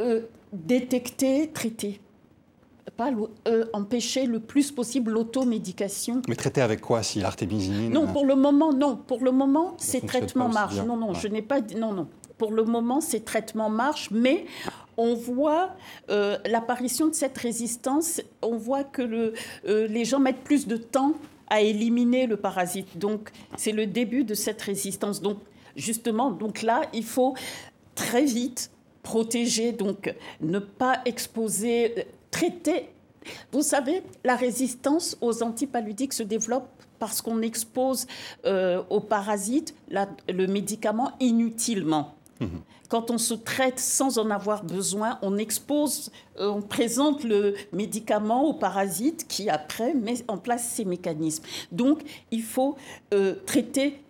[0.00, 0.22] Euh,
[0.52, 2.00] Détecter, traiter.
[2.96, 3.10] Pas
[3.72, 6.22] empêcher le plus possible l'automédication.
[6.28, 8.96] Mais traiter avec quoi si l'artémisinine Non, pour le moment, non.
[8.96, 10.82] Pour le moment, ces traitements marchent.
[10.84, 11.76] Non, non, je n'ai pas dit.
[11.76, 12.08] Non, non
[12.40, 14.46] pour le moment, ces traitements marchent, mais
[14.96, 15.76] on voit
[16.08, 21.12] euh, l'apparition de cette résistance, on voit que euh, les gens mettent plus de temps
[21.50, 22.96] à éliminer le parasite.
[22.96, 25.20] Donc, c'est le début de cette résistance.
[25.20, 25.36] Donc,
[25.76, 27.34] justement, donc là, il faut
[27.94, 28.70] très vite
[29.02, 32.88] protéger, donc ne pas exposer, traiter.
[33.52, 38.06] Vous savez, la résistance aux antipaludiques se développe parce qu'on expose
[38.46, 42.14] euh, aux parasites le médicament inutilement.
[42.88, 48.44] Quand on se traite sans en avoir besoin, on expose, euh, on présente le médicament
[48.44, 51.44] au parasite qui après met en place ces mécanismes.
[51.70, 52.00] Donc
[52.30, 52.76] il faut
[53.14, 54.00] euh, traiter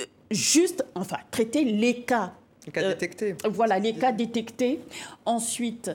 [0.00, 2.32] euh, juste, enfin traiter les cas.
[2.66, 3.36] Les cas détectés.
[3.48, 4.80] Voilà, les cas détectés.
[5.24, 5.90] Ensuite,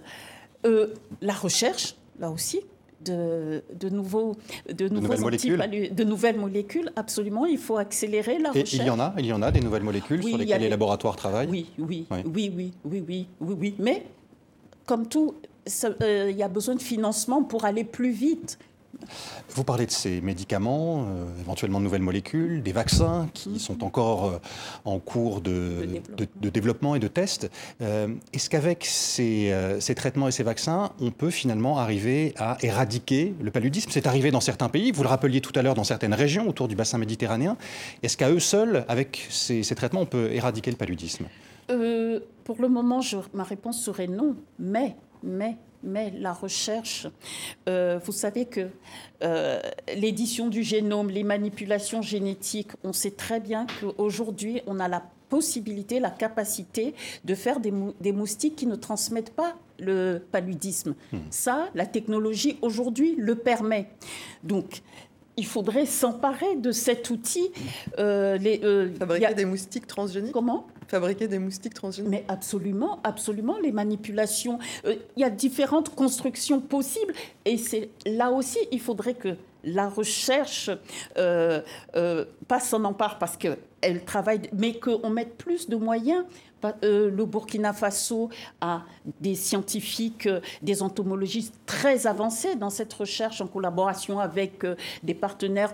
[1.21, 2.61] la recherche, là aussi,
[3.05, 4.35] de, nouveaux,
[4.71, 5.91] de, nouvelles molécules.
[5.91, 6.91] de nouvelles molécules.
[6.95, 8.73] Absolument, il faut accélérer la recherche.
[8.73, 11.15] il y en a, il y en a des nouvelles molécules sur lesquelles les laboratoires
[11.15, 11.47] travaillent.
[11.49, 14.05] Oui, oui, oui, oui, oui, oui, oui, oui, Mais
[14.85, 15.35] comme tout,
[16.01, 18.59] euh, il y a besoin de financement pour aller plus vite.
[19.49, 23.59] Vous parlez de ces médicaments, euh, éventuellement de nouvelles molécules, des vaccins qui mhm.
[23.59, 24.39] sont encore euh,
[24.83, 25.87] en cours de,
[26.41, 26.95] développement.
[26.95, 27.49] et de test.
[27.81, 29.53] Euh, est-ce qu'avec ces,
[29.95, 33.89] traitements et ces vaccins, on peut finalement arriver à éradiquer le paludisme?
[33.91, 36.67] C'est arrivé dans certains pays, vous le rappeliez tout à l'heure, dans certaines régions autour
[36.67, 37.57] du bassin méditerranéen.
[38.03, 41.25] Est-ce qu'à eux seuls, avec ces, traitements, on peut éradiquer le paludisme?
[42.43, 43.01] Pour le moment,
[43.33, 47.07] ma réponse serait non, mais, mais mais la recherche,
[47.69, 48.67] euh, vous savez que
[49.23, 49.59] euh,
[49.95, 55.99] l'édition du génome, les manipulations génétiques, on sait très bien qu'aujourd'hui, on a la possibilité,
[55.99, 56.93] la capacité
[57.23, 60.95] de faire des, des moustiques qui ne transmettent pas le paludisme.
[61.11, 61.19] Hmm.
[61.29, 63.89] Ça, la technologie aujourd'hui le permet.
[64.43, 64.81] Donc,
[65.37, 67.49] il faudrait s'emparer de cet outil.
[67.99, 70.31] Euh, les, euh, Fabriquer des moustiques transgéniques?
[70.31, 70.67] Comment?
[70.87, 73.57] Fabriquer des moustiques transgéniques Mais absolument, absolument.
[73.61, 77.13] Les manipulations, euh, il y a différentes constructions possibles.
[77.45, 80.69] Et c'est là aussi, il faudrait que la recherche
[82.47, 86.23] passe en empare parce qu'elle travaille, mais qu'on mette plus de moyens
[86.83, 88.29] euh, le Burkina Faso
[88.61, 88.83] a
[89.21, 95.13] des scientifiques, euh, des entomologistes très avancés dans cette recherche en collaboration avec euh, des
[95.13, 95.73] partenaires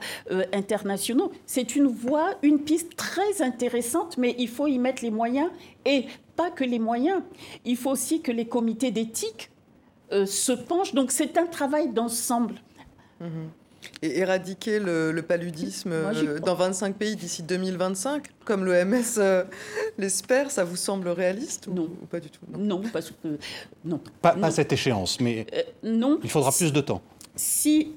[0.54, 1.32] internationaux.
[1.45, 5.49] C'est une voie, une piste très intéressante, mais il faut y mettre les moyens
[5.86, 7.21] et pas que les moyens.
[7.65, 9.51] Il faut aussi que les comités d'éthique
[10.12, 10.93] se penchent.
[10.93, 12.56] Donc c'est un travail d'ensemble.
[13.19, 13.27] Mmh
[14.01, 19.43] et éradiquer le, paludisme euh, dans 25 pays d'ici 2025, comme l'OMS euh,
[19.97, 21.83] l'espère, ça vous semble réaliste non.
[21.83, 22.41] ou, pas du tout?
[22.57, 22.81] Non.
[22.91, 23.37] parce que
[23.85, 23.99] non.
[24.21, 26.19] Pas, pas cette échéance, mais euh, non.
[26.23, 27.01] Il faudra plus de temps.
[27.35, 27.95] Si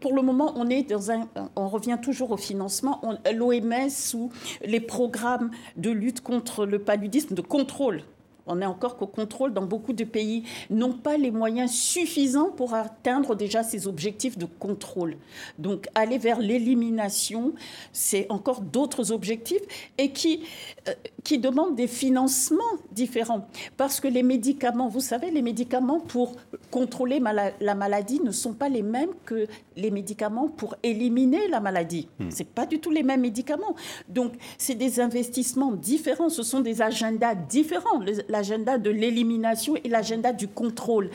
[0.00, 3.00] pour le moment on est dans un, on revient toujours au financement,
[3.32, 4.32] l'OMS ou
[4.64, 8.02] les programmes de lutte contre le paludisme, de contrôle
[8.46, 12.74] on est encore qu'au contrôle dans beaucoup de pays, n'ont pas les moyens suffisants pour
[12.74, 15.16] atteindre déjà ces objectifs de contrôle.
[15.58, 17.52] Donc aller vers l'élimination,
[17.92, 19.62] c'est encore d'autres objectifs
[19.98, 20.44] et qui,
[20.88, 20.92] euh,
[21.24, 23.48] qui demandent des financements différents.
[23.76, 26.36] Parce que les médicaments, vous savez, les médicaments pour
[26.70, 27.20] contrôler
[27.60, 32.08] la maladie ne sont pas les mêmes que les médicaments pour éliminer la maladie.
[32.18, 32.30] Hmm.
[32.30, 33.74] Ce pas du tout les mêmes médicaments.
[34.08, 38.00] Donc c'est des investissements différents, ce sont des agendas différents
[38.32, 41.10] l'agenda de l'élimination et l'agenda du contrôle.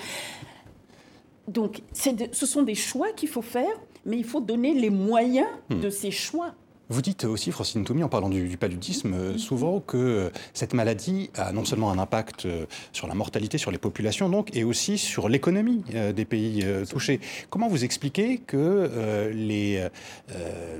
[1.47, 3.73] Donc, ce sont des choix qu'il faut faire,
[4.05, 5.79] mais il faut donner les moyens hmm.
[5.79, 6.53] de ces choix.
[6.89, 11.29] Vous dites aussi, Francine Toumi, en parlant du, paludisme, euh, souvent que euh, cette maladie
[11.35, 14.97] a non seulement un impact euh, sur la mortalité, sur les populations, donc, et aussi
[14.97, 15.83] sur l'économie
[16.15, 17.19] des pays touchés.
[17.49, 19.83] Comment vous expliquez que les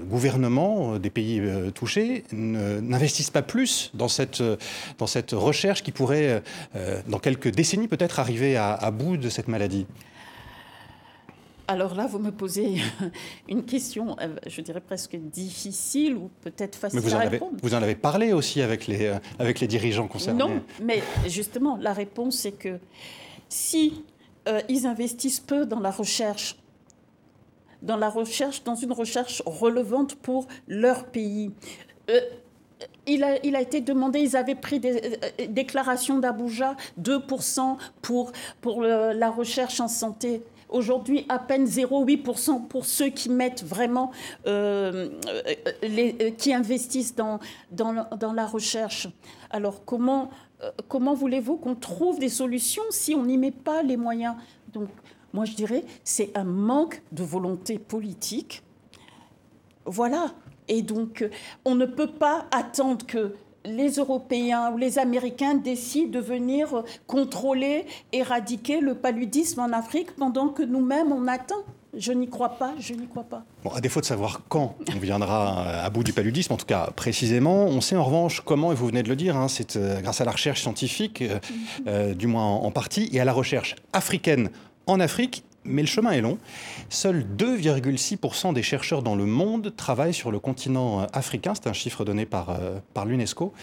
[0.09, 1.41] gouvernements des pays
[1.73, 4.43] touchés n'investissent pas plus dans cette,
[4.97, 6.43] dans cette recherche qui pourrait,
[7.07, 9.85] dans quelques décennies peut-être, arriver à bout de cette maladie?
[11.67, 12.77] Alors là, vous me posez
[13.49, 17.57] une question, euh, je dirais presque difficile ou peut-être facile vous à répondre.
[17.61, 20.39] vous en avez parlé aussi avec les, euh, avec les dirigeants concernés.
[20.39, 22.79] Non, mais justement, la réponse c'est que
[23.49, 24.05] si
[24.47, 26.57] euh, ils investissent peu dans la recherche,
[27.81, 31.51] dans la recherche, dans une recherche relevante pour leur pays.
[33.05, 38.81] il, a, il a, été demandé, ils avaient pris des déclarations d'Abuja, 2% pour, pour
[38.81, 40.41] la recherche en santé.
[40.69, 44.11] Aujourd'hui, à peine 0,8% pour ceux qui mettent vraiment,
[44.47, 45.09] euh,
[45.81, 47.39] les, euh, qui investissent dans,
[47.71, 49.07] dans, la recherche.
[49.49, 50.29] Alors comment,
[50.61, 54.35] euh, comment voulez-vous qu'on trouve des solutions si on n'y met pas les moyens?
[54.73, 54.89] Donc,
[55.33, 58.61] moi, je dirais, c'est un manque de volonté politique.
[59.85, 60.33] Voilà.
[60.67, 61.25] Et donc,
[61.63, 63.35] on ne peut pas attendre que
[63.67, 70.49] les Européens ou les Américains décident de venir contrôler, éradiquer le paludisme en Afrique pendant
[70.49, 71.55] que nous-mêmes on attend.
[71.95, 73.43] Je n'y crois pas, je n'y crois pas.
[73.73, 77.65] À défaut de savoir quand on viendra à bout du paludisme, en tout cas précisément,
[77.65, 80.21] on sait en revanche comment, et vous venez de le dire, hein, c'est euh, grâce
[80.21, 81.39] à la recherche scientifique, euh,
[81.87, 84.51] euh, du moins en, partie, et à la recherche africaine
[84.85, 86.37] en Afrique mais le chemin est long.
[86.89, 91.53] Seuls 2,6% des chercheurs dans le monde travaillent sur le continent euh, africain.
[91.53, 93.53] C'est un chiffre donné par, euh, par l'UNESCO.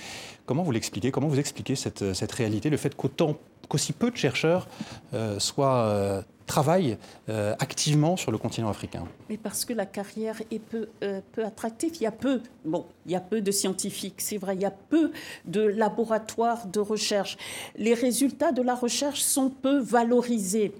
[0.46, 1.10] Comment vous l'expliquez?
[1.10, 3.36] Comment vous expliquez cette, euh, cette réalité, le fait qu'autant,
[3.68, 4.68] qu'aussi peu de chercheurs
[5.38, 6.98] soient travaillent
[7.58, 10.90] activement sur le continent africain Mais parce que la carrière est peu,
[11.32, 11.92] peu attractive.
[11.94, 14.54] Il y a peu, bon, il y a peu de scientifiques, c'est vrai.
[14.54, 15.12] Il y a peu
[15.46, 17.38] de laboratoires de recherche.
[17.76, 20.74] Les résultats de la recherche sont peu valorisés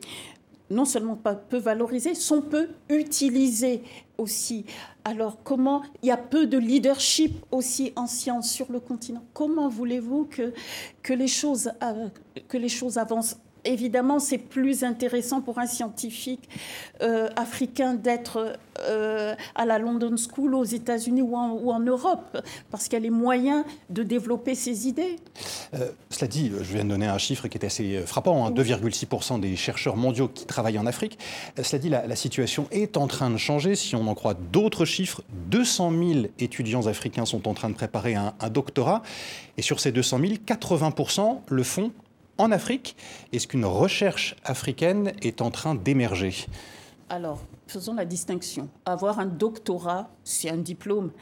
[0.71, 3.83] non seulement pas peu valorisés, sont peu utilisés
[4.19, 4.65] aussi.
[5.05, 9.69] Alors comment il y a peu de leadership aussi en sciences sur le continent Comment
[9.69, 10.55] voulez-vous que,
[11.03, 12.09] que, les choses, euh,
[12.49, 16.49] que les choses avancent évidemment, c'est plus intéressant pour un scientifique
[17.03, 22.39] euh, africain d'être euh, à la London School aux États-Unis ou, en, Europe,
[22.71, 25.17] parce qu'il y a les moyens de développer ses idées.
[25.75, 29.39] Euh, cela dit, je viens de donner un chiffre qui est assez frappant, 2,6% hein,
[29.39, 31.19] des chercheurs mondiaux qui travaillent en Afrique.
[31.61, 33.75] cela dit, la, situation est en train de changer.
[33.75, 38.15] Si on en croit d'autres chiffres, 200 000 étudiants africains sont en train de préparer
[38.15, 39.03] un, un doctorat.
[39.57, 41.93] Et sur ces 200 000, 80% le font
[42.39, 42.97] en Afrique.
[43.32, 46.47] Est-ce qu'une recherche africaine est en train d'émerger
[47.09, 48.68] Alors, faisons la distinction.
[48.85, 51.12] Avoir un doctorat, c'est un diplôme.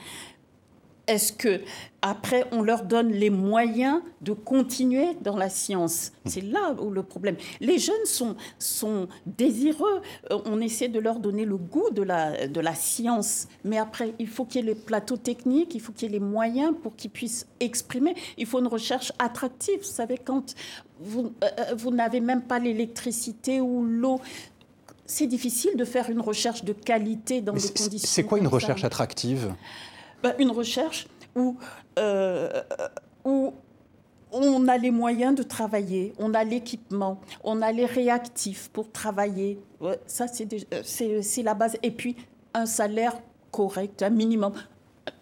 [1.08, 1.60] Est-ce que
[2.00, 6.12] après on leur donne les moyens de continuer dans la science?
[6.26, 7.36] C'est là où le problème.
[7.60, 10.00] Les jeunes sont, sont désireux.
[10.30, 14.14] Euh, on essaie de leur donner le goût de la, de la science, mais après
[14.20, 16.72] il faut qu'il y ait les plateaux techniques, il faut qu'il y ait les moyens
[16.82, 18.14] pour qu'ils puissent exprimer.
[18.38, 19.78] Il faut une recherche attractive.
[19.80, 20.54] Vous savez quand
[21.00, 24.20] vous, euh, euh, vous n'avez même pas l'électricité ou l'eau
[25.04, 28.08] c'est difficile de faire une recherche de qualité dans des conditions.
[28.08, 29.52] C'est quoi une recherche attractive?
[30.22, 31.56] Bah, une recherche où,
[31.98, 32.62] euh,
[33.24, 33.54] où
[34.30, 39.58] on a les moyens de travailler, on a l'équipement, on a les réactifs pour travailler.
[40.06, 40.26] Ça,
[40.72, 41.76] euh, c'est la base.
[41.82, 42.16] Et puis,
[42.54, 43.18] un salaire
[43.50, 44.52] correct, un minimum.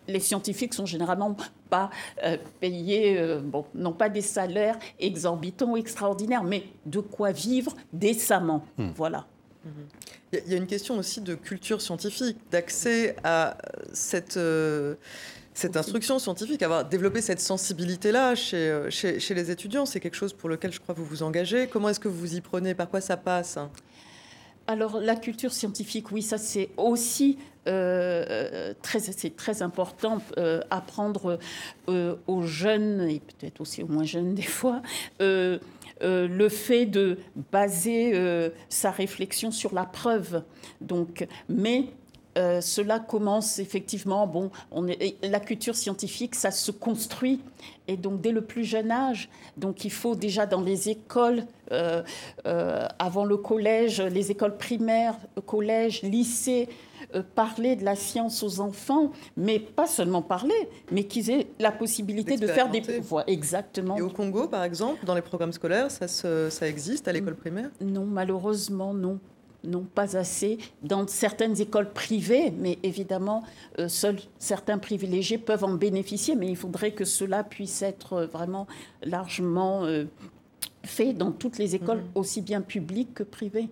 [0.07, 1.37] Les scientifiques sont généralement
[1.71, 1.91] pas
[2.25, 8.65] euh, payés, bon, non pas des salaires exorbitants ou extraordinaires, mais de quoi vivre décemment.
[8.77, 8.91] Hmm.
[8.97, 9.27] Voilà.
[10.33, 13.59] Il y a une question aussi de culture scientifique, d'accès à
[13.93, 14.95] cette, euh,
[15.55, 19.87] cette instruction scientifique, avoir développé cette sensibilité-là chez, euh, chez, chez, les étudiants.
[19.87, 21.67] C'est quelque chose pour lequel je crois que vous vous engagez.
[21.67, 22.75] Comment est-ce que vous y prenez?
[22.75, 23.59] Par quoi ça passe?
[24.69, 30.23] Alors la culture scientifique, oui, ça c'est aussi euh, très, c'est très important
[30.71, 31.41] apprendre
[31.89, 34.81] aux jeunes et peut-être aussi aux moins jeunes des fois
[36.03, 37.19] euh, le fait de
[37.53, 40.43] baser euh, sa réflexion sur la preuve.
[40.81, 41.87] Donc, mais
[42.39, 44.51] euh, cela commence effectivement, bon,
[45.23, 47.41] la culture scientifique, ça se construit,
[47.87, 49.29] et donc dès le plus jeune âge.
[49.57, 51.45] Donc il faut déjà dans les écoles,
[52.99, 56.69] avant le collège, les écoles primaires, collège, lycée,
[57.35, 62.37] parler de la science aux enfants, mais pas seulement parler, mais qu'ils aient la possibilité
[62.37, 63.25] de faire des voix.
[63.27, 63.97] Exactement.
[63.97, 67.71] Et au Congo, par exemple, dans les programmes scolaires, ça, ça existe à l'école primaire?
[67.81, 69.19] Non, malheureusement, non
[69.65, 73.43] non pas assez dans certaines écoles privées, mais évidemment,
[73.79, 78.67] euh, seuls certains privilégiés peuvent en bénéficier, mais il faudrait que cela puisse être vraiment
[79.03, 80.05] largement euh,
[80.85, 82.19] fait dans toutes les écoles, mmh.
[82.19, 83.69] aussi bien publiques que privées.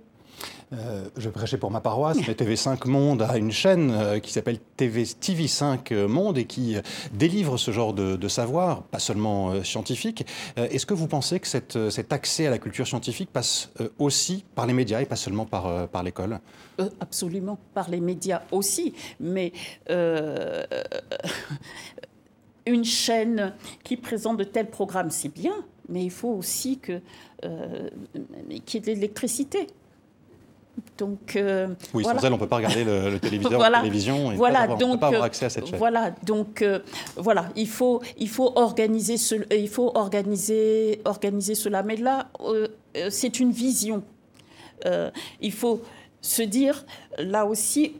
[0.72, 4.58] Euh, je prêchais pour ma paroisse, mais TV5 Monde a une chaîne euh, qui s'appelle
[4.76, 6.82] TV, TV5 Monde et qui euh,
[7.12, 10.26] délivre ce genre de, savoir, pas seulement scientifique.
[10.56, 14.74] Est-ce que vous pensez que cet accès à la culture scientifique passe aussi par les
[14.74, 16.40] médias et pas seulement par l'école?
[17.00, 18.92] Absolument, par les médias aussi.
[19.18, 19.52] Mais
[22.66, 25.54] une chaîne qui présente de tels programmes, c'est bien,
[25.88, 27.00] mais il faut aussi qu'il
[27.42, 27.46] y
[28.76, 29.68] ait de l'électricité.
[30.96, 34.36] Donc, euh, oui, sans elle, on ne peut pas regarder le, téléviseur, la télévision, et
[34.36, 35.78] voilà, pas donc, pas avoir accès à cette chaîne.
[35.78, 36.80] Voilà, donc euh,
[37.16, 41.82] voilà, il faut, il faut organiser, ce, il faut organiser, organiser cela.
[41.82, 42.68] Mais là, euh,
[43.10, 44.02] c'est une vision.
[45.40, 45.82] il faut
[46.20, 46.84] se dire,
[47.18, 47.96] là aussi,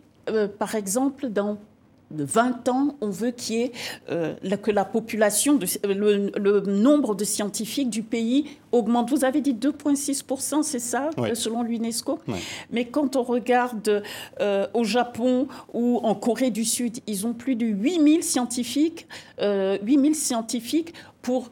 [0.58, 1.58] par exemple, dans
[2.10, 3.72] de 20 ans, on veut qu'il y ait
[4.10, 9.10] euh, que la population, de, le, nombre de scientifiques du pays augmente.
[9.10, 12.18] Vous avez dit 2,6%, c'est ça, euh, selon l'UNESCO?
[12.70, 14.02] Mais quand on regarde
[14.40, 19.06] euh, au Japon ou en Corée du Sud, ils ont plus de 8000 scientifiques,
[19.40, 21.50] 8000 scientifiques pour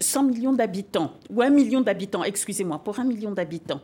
[0.00, 3.80] 100 millions d'habitants, ou 1 million d'habitants, excusez-moi, pour 1 million d'habitants.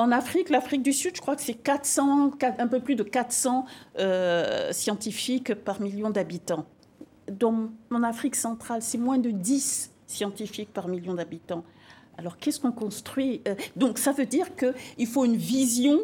[0.00, 3.66] En Afrique, l'Afrique du Sud, je crois que c'est 400, un peu plus de 400
[3.98, 6.64] euh, scientifiques par million d'habitants.
[7.30, 11.64] Dans en Afrique centrale, c'est moins de 10 scientifiques par million d'habitants.
[12.16, 16.00] Alors qu'est-ce qu'on construit euh, Donc ça veut dire qu'il faut une vision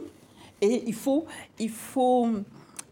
[0.60, 1.24] et il faut,
[1.58, 2.28] il, faut,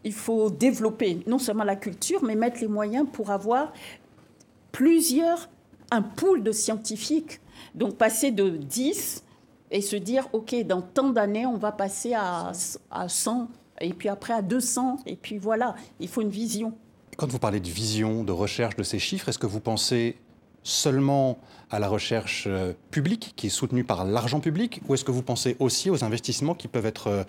[0.03, 3.73] il faut développer non seulement la culture, mais mettre les moyens pour avoir
[4.71, 5.49] plusieurs,
[5.91, 7.41] un pool de scientifiques.
[7.75, 9.21] Donc passer de 10
[9.71, 12.51] et se dire, OK, dans tant d'années, on va passer à,
[12.91, 13.49] à 100,
[13.81, 16.73] et puis après à 200, et puis voilà, il faut une vision.
[17.17, 20.17] Quand vous parlez de vision, de recherche de ces chiffres, est-ce que vous pensez
[20.63, 21.37] seulement
[21.69, 25.21] à la recherche euh, publique qui est soutenue par l'argent public ou est-ce que vous
[25.21, 27.25] pensez aussi aux investissements qui peuvent être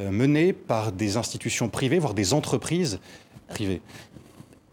[0.00, 3.00] euh, menés par des institutions privées, voire des entreprises
[3.48, 3.82] privées?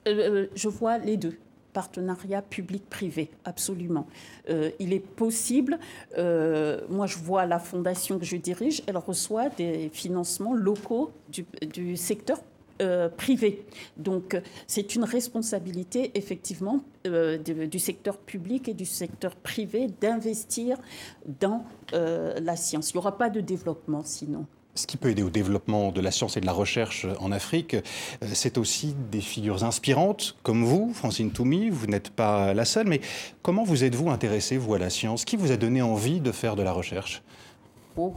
[0.07, 1.38] Euh, Je vois les deux.
[1.74, 4.08] Partenariat public-privé, absolument.
[4.50, 5.80] Euh, il est possible,
[6.18, 11.98] euh, moi je vois la fondation que je dirige, elle reçoit des financements locaux du,
[11.98, 12.40] secteur
[12.82, 13.66] euh, privé.
[13.98, 20.78] Donc c'est une responsabilité effectivement du, secteur public et du secteur privé d'investir
[21.42, 22.92] dans la science.
[22.92, 24.46] Il n'y aura pas de développement sinon
[24.76, 27.76] ce qui peut aider au développement de la science et de la recherche en Afrique,
[27.76, 31.70] euh, c'est aussi des figures inspirantes comme vous, Francine Toumi.
[31.70, 33.02] Vous n'êtes pas la seule, mais
[33.42, 35.26] comment vous êtes-vous intéressée, vous, à la science?
[35.26, 37.22] Qui vous a donné envie de faire de la recherche?
[37.96, 38.16] Bon,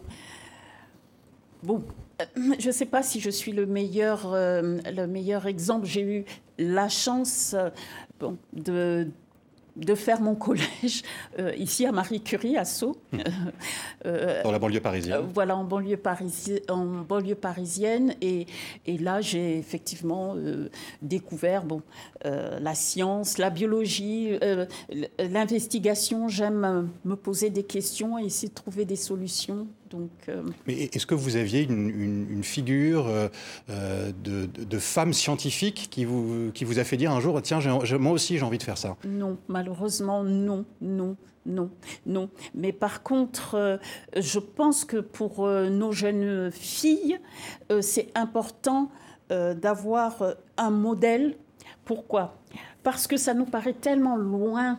[1.63, 1.83] bon
[2.23, 2.25] euh,
[2.59, 5.87] je ne sais pas si je suis le meilleur, euh, le meilleur exemple.
[5.87, 6.25] J'ai eu
[6.59, 7.55] la chance
[8.19, 9.09] bon, de
[9.77, 11.03] de faire mon collège
[11.39, 12.97] euh, ici à Marie Curie, à Sceaux.
[13.12, 13.18] Hmm.
[14.07, 15.18] Euh, Dans la banlieue parisienne.
[15.18, 16.01] Euh, voilà, en banlieue,
[16.68, 18.14] en banlieue parisienne.
[18.20, 18.47] Et,
[18.87, 20.35] et là, j'ai effectivement
[21.03, 21.83] découvert bon,
[22.24, 24.39] la science, la biologie,
[25.18, 26.29] l'investigation.
[26.29, 29.66] J'aime me poser des questions et essayer de trouver des solutions.
[29.97, 30.36] Donc,
[30.66, 33.07] Mais est-ce que vous aviez une, figure
[33.68, 37.61] de, de, femme scientifique qui vous, qui vous a fait dire un jour, tiens,
[37.99, 38.97] moi aussi j'ai envie de faire ça?
[39.05, 41.16] Non, malheureusement, non, non,
[41.47, 41.70] non,
[42.05, 42.28] non.
[42.55, 43.76] Mais par contre, euh,
[44.16, 47.18] je pense que pour euh, nos jeunes filles,
[47.70, 48.90] euh, c'est important
[49.28, 51.34] d'avoir un modèle.
[51.87, 52.37] Pourquoi?
[52.82, 54.78] Parce que ça nous paraît tellement loin.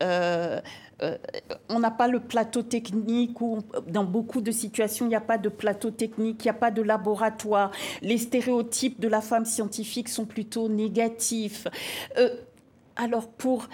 [0.00, 5.38] on n'a pas le plateau technique ou dans beaucoup de situations, il n'y a pas
[5.38, 7.70] de plateau technique, il n'y a pas de laboratoire.
[8.02, 11.66] Les stéréotypes de la femme scientifique sont plutôt négatifs.
[12.96, 13.68] alors pour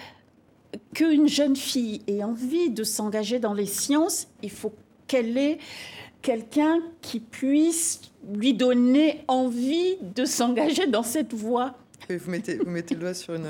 [0.94, 4.74] qu'une jeune fille ait envie de s'engager dans les sciences, il faut
[5.06, 5.58] qu'elle ait
[6.22, 8.00] quelqu'un qui puisse
[8.34, 11.74] lui donner envie de s'engager dans cette voie.
[12.10, 13.48] Vous mettez, vous mettez le doigt sur une,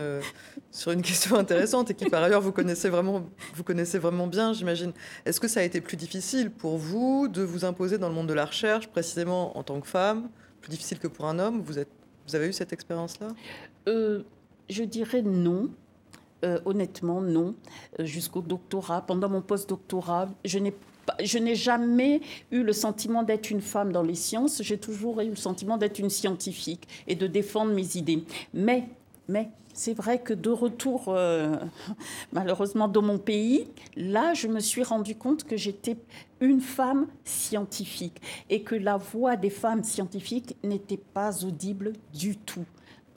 [0.70, 4.52] sur une question intéressante et qui, par ailleurs, vous connaissez vraiment, vous connaissez vraiment bien,
[4.52, 4.92] j'imagine.
[5.24, 8.28] Est-ce que ça a été plus difficile pour vous de vous imposer dans le monde
[8.28, 10.28] de la recherche, précisément en tant que femme
[10.60, 11.60] Plus difficile que pour un homme?
[11.60, 11.90] Vous, êtes,
[12.26, 13.28] vous avez eu cette expérience-là?
[13.88, 14.22] Euh,
[14.68, 15.70] Je dirais non.
[16.44, 17.54] Euh, honnêtement, non.
[17.98, 20.74] Euh, jusqu'au doctorat, pendant mon post-doctorat, je n'ai
[21.22, 25.30] je n'ai jamais eu le sentiment d'être une femme dans les sciences, j'ai toujours eu
[25.30, 28.24] le sentiment d'être une scientifique et de défendre mes idées.
[28.52, 28.88] Mais,
[29.28, 31.56] mais c'est vrai que de retour, euh,
[32.32, 35.96] malheureusement, dans mon pays, là, je me suis rendu compte que j'étais
[36.40, 42.64] une femme scientifique et que la voix des femmes scientifiques n'était pas audible du tout.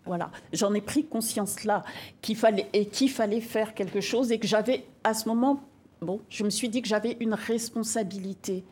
[0.05, 1.83] Voilà, j'en ai pris conscience là
[2.21, 5.61] qu'il fallait et qu'il fallait faire quelque chose et que j'avais à ce moment,
[6.01, 8.63] bon, je me suis dit que j'avais une responsabilité.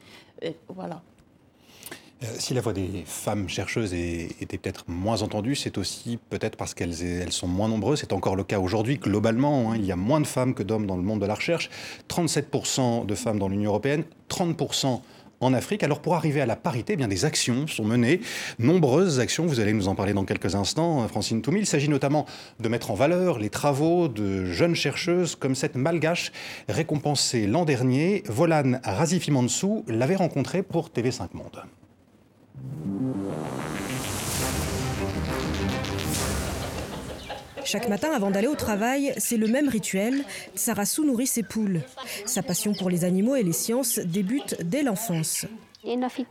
[0.68, 1.02] voilà.
[2.24, 6.74] Euh, si la voix des femmes chercheuses était peut-être moins entendue, c'est aussi peut-être parce
[6.74, 8.00] qu'elles elles sont moins nombreuses.
[8.00, 9.72] C'est encore le cas aujourd'hui globalement.
[9.72, 9.76] Hein.
[9.78, 11.70] il y a moins de femmes que d'hommes dans le monde de la recherche.
[12.10, 15.02] 37% de femmes dans l'Union européenne, 30%
[15.40, 15.84] en Afrique.
[15.84, 18.22] Alors pour arriver à la parité, eh bien des actions sont menées,
[18.60, 21.60] nombreuses actions, vous allez nous en parler dans quelques instants, euh, Francine Toumi.
[21.60, 22.26] Il s'agit notamment
[22.60, 26.32] de mettre en valeur les travaux de jeunes chercheuses comme cette malgache
[26.70, 28.24] récompensée l'an dernier.
[28.28, 31.64] Volane Razifimansou l'avait rencontrée pour TV5 Monde.
[37.68, 40.24] Chaque matin, avant d'aller au travail, c'est le même rituel.
[40.56, 41.82] Sarassou nourrit ses poules.
[42.26, 45.46] Sa passion pour les animaux et les sciences débute dès l'enfance.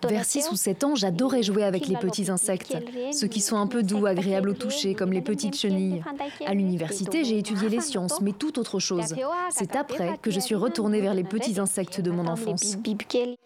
[0.08, 2.78] Vers 6 ou 7 ans, j'adorais jouer avec les petits insectes,
[3.12, 6.02] ceux qui sont un peu doux, agréables au toucher, comme les petites chenilles.
[6.46, 9.14] À l'université, j'ai étudié les sciences, mais tout autre chose.
[9.50, 12.78] C'est après que je suis retournée vers les petits insectes de mon enfance.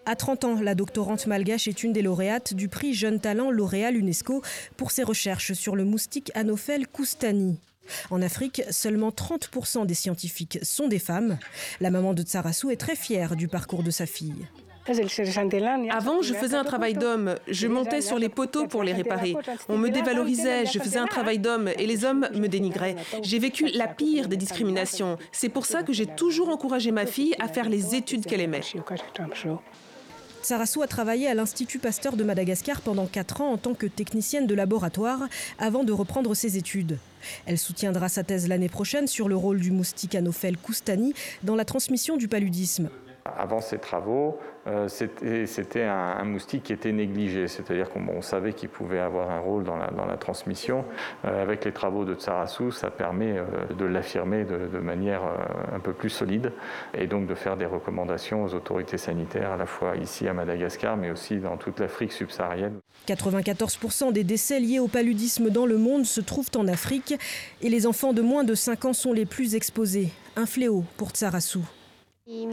[0.06, 3.96] À 30 ans, la doctorante malgache est une des lauréates du prix Jeune Talent L'Oréal
[3.96, 4.42] UNESCO
[4.76, 7.58] pour ses recherches sur le moustique Anophel koustani.
[8.10, 11.38] En Afrique, seulement 30% des scientifiques sont des femmes.
[11.80, 14.46] La maman de Tsarassou est très fière du parcours de sa fille.
[15.90, 17.36] Avant, je faisais un travail d'homme.
[17.46, 19.36] Je montais sur les poteaux pour les réparer.
[19.68, 22.96] On me dévalorisait, je faisais un travail d'homme et les hommes me dénigraient.
[23.22, 25.18] J'ai vécu la pire des discriminations.
[25.32, 28.62] C'est pour ça que j'ai toujours encouragé ma fille à faire les études qu'elle aimait.
[30.42, 34.46] Sarassou a travaillé à l'Institut Pasteur de Madagascar pendant 4 ans en tant que technicienne
[34.46, 35.28] de laboratoire
[35.58, 36.98] avant de reprendre ses études.
[37.44, 41.12] Elle soutiendra sa thèse l'année prochaine sur le rôle du moustique Anophel koustani
[41.42, 42.88] dans la transmission du paludisme.
[43.24, 44.38] Avant ces travaux,
[44.88, 49.76] c'était un, moustique qui était négligé, c'est-à-dire qu'on savait qu'il pouvait avoir un rôle dans
[49.76, 50.84] la, transmission.
[51.24, 53.44] Euh, avec les travaux de Tsarasu, ça permet euh,
[53.76, 55.22] de l'affirmer de, manière
[55.74, 56.52] un peu plus solide
[56.94, 60.96] et donc de faire des recommandations aux autorités sanitaires, à la fois ici à Madagascar,
[60.96, 62.80] mais aussi dans toute l'Afrique subsaharienne.
[63.08, 67.14] 94% des décès liés au paludisme dans le monde se trouvent en Afrique
[67.62, 70.10] et les enfants de moins de 5 ans sont les plus exposés.
[70.36, 71.60] Un fléau pour Tsarasu.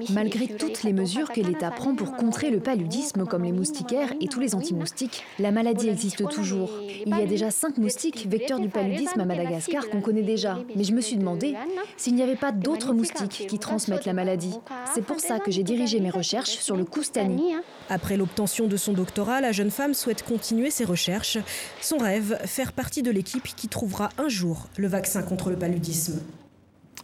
[0.10, 4.28] Malgré toutes les mesures que l'État prend pour contrer le paludisme, comme les moustiquaires et
[4.28, 6.72] tous les anti-moustiques, la maladie existe toujours.
[7.06, 10.58] Il y a déjà cinq moustiques vecteurs du paludisme à Madagascar qu'on connaît déjà.
[10.76, 11.56] Mais je me suis demandé
[11.96, 14.56] s'il n'y avait pas d'autres moustiques qui transmettent la maladie.
[14.94, 17.54] C'est pour ça que j'ai dirigé mes recherches sur le Koustani.
[17.90, 21.38] Après l'obtention de son doctorat, la jeune femme souhaite continuer ses recherches.
[21.82, 26.22] Son rêve, faire partie de l'équipe qui trouvera un jour le vaccin contre le paludisme.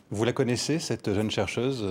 [0.10, 1.86] Vous la connaissez, cette jeune chercheuse?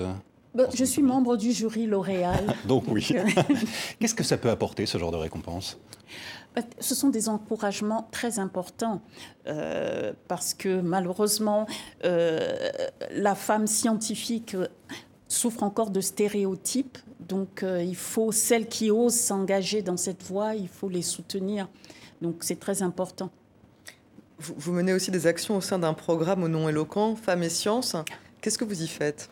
[0.54, 2.54] Bah, je suis membre du jury L'Oréal.
[2.66, 3.08] Donc oui.
[3.98, 5.78] Qu'est-ce que ça peut apporter, ce genre de récompense?
[6.54, 9.00] Bah, ce sont des encouragements très importants
[9.46, 11.66] euh, parce que malheureusement,
[12.04, 12.68] euh,
[13.10, 14.56] la femme scientifique
[15.28, 16.98] souffre encore de stéréotypes.
[17.20, 21.68] Donc euh, il faut, celles qui osent s'engager dans cette voie, il faut les soutenir.
[22.20, 23.30] Donc c'est très important.
[24.38, 27.48] Vous, vous menez aussi des actions au sein d'un programme au nom éloquent, Femmes et
[27.48, 27.96] Sciences.
[28.42, 29.30] Qu'est-ce que vous y faites?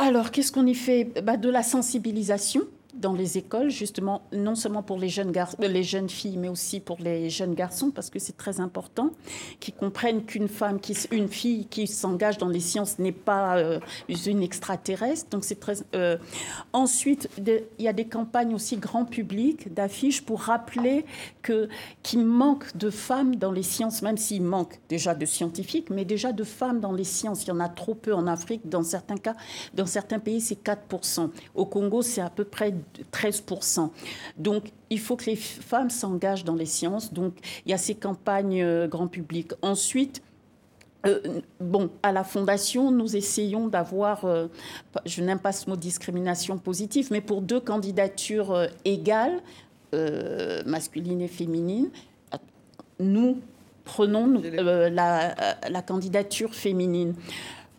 [0.00, 1.22] Alors, qu'est-ce qu'on y fait?
[1.22, 2.62] Bah, De la sensibilisation
[3.00, 6.98] dans les écoles, justement, non seulement pour les jeunes, les jeunes filles, mais aussi pour
[7.00, 9.10] les jeunes garçons, parce que c'est très important,
[9.58, 13.80] qui comprennent qu'une femme, qui, une fille qui s'engage dans les sciences n'est pas euh,
[14.26, 15.30] une extraterrestre.
[15.30, 15.74] Donc c'est très.
[15.94, 16.16] Euh,
[16.72, 21.04] ensuite, il y a des campagnes aussi grand public d'affiches pour rappeler
[21.42, 21.68] que
[22.02, 26.32] qu'il manque de femmes dans les sciences, même s'il manque déjà de scientifiques, mais déjà
[26.32, 27.44] de femmes dans les sciences.
[27.44, 28.68] Il y en a trop peu en Afrique.
[28.68, 29.34] Dans certains cas,
[29.74, 31.30] dans certains pays, c'est 4%.
[31.54, 32.74] Au Congo, c'est à peu près
[33.12, 33.90] 13%.
[34.36, 37.12] Donc, il faut que les femmes s'engagent dans les sciences.
[37.12, 37.34] Donc,
[37.64, 39.52] il y a ces campagnes euh, grand public.
[39.62, 40.22] Ensuite,
[41.06, 44.48] euh, bon, à la Fondation, nous essayons d'avoir, euh,
[45.06, 49.40] je n'aime pas ce mot discrimination positive, mais pour deux candidatures égales,
[50.66, 51.90] masculine et féminine,
[53.00, 53.40] nous
[53.84, 55.34] prenons la,
[55.68, 57.14] la, candidature féminine.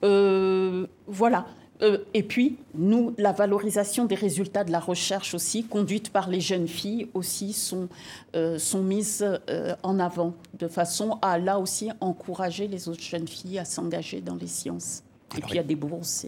[0.01, 1.45] voilà.
[1.81, 6.41] Euh, et puis, nous, la valorisation des résultats de la recherche aussi, conduite par les
[6.41, 7.89] jeunes filles, aussi sont,
[8.35, 13.27] euh, sont mises euh, en avant, de façon à, là aussi, encourager les autres jeunes
[13.27, 15.03] filles à s'engager dans les sciences.
[15.37, 16.25] et puis, il y a des bourses.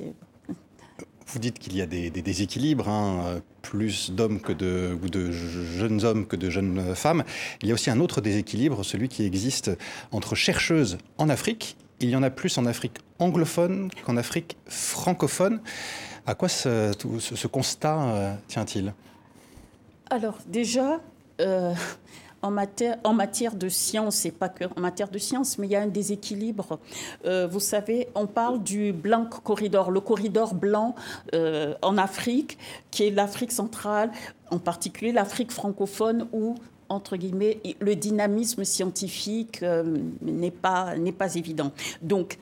[1.28, 6.04] Vous dites qu'il y a des, déséquilibres, hein, plus d'hommes que de, ou de jeunes
[6.04, 7.24] hommes que de jeunes femmes.
[7.62, 9.72] Il y a aussi un autre déséquilibre, celui qui existe
[10.12, 15.62] entre chercheuses en Afrique il y en a plus en Afrique anglophone qu'en Afrique francophone.
[16.26, 18.94] À quoi ce, constat euh, tient-il?
[20.10, 21.02] Alors déjà,
[21.42, 21.74] euh,
[22.42, 25.88] en, matière, de science, et pas que matière de science, mais il y a un
[25.88, 26.80] déséquilibre.
[27.26, 30.96] Euh, vous savez, on parle du Blanc Corridor, le corridor blanc
[31.34, 32.58] en Afrique,
[32.92, 34.12] qui est l'Afrique centrale,
[34.50, 36.56] en particulier l'Afrique francophone, où
[36.90, 41.72] entre guillemets, le dynamisme scientifique euh, n'est pas, pas évident.
[42.02, 42.38] Donc,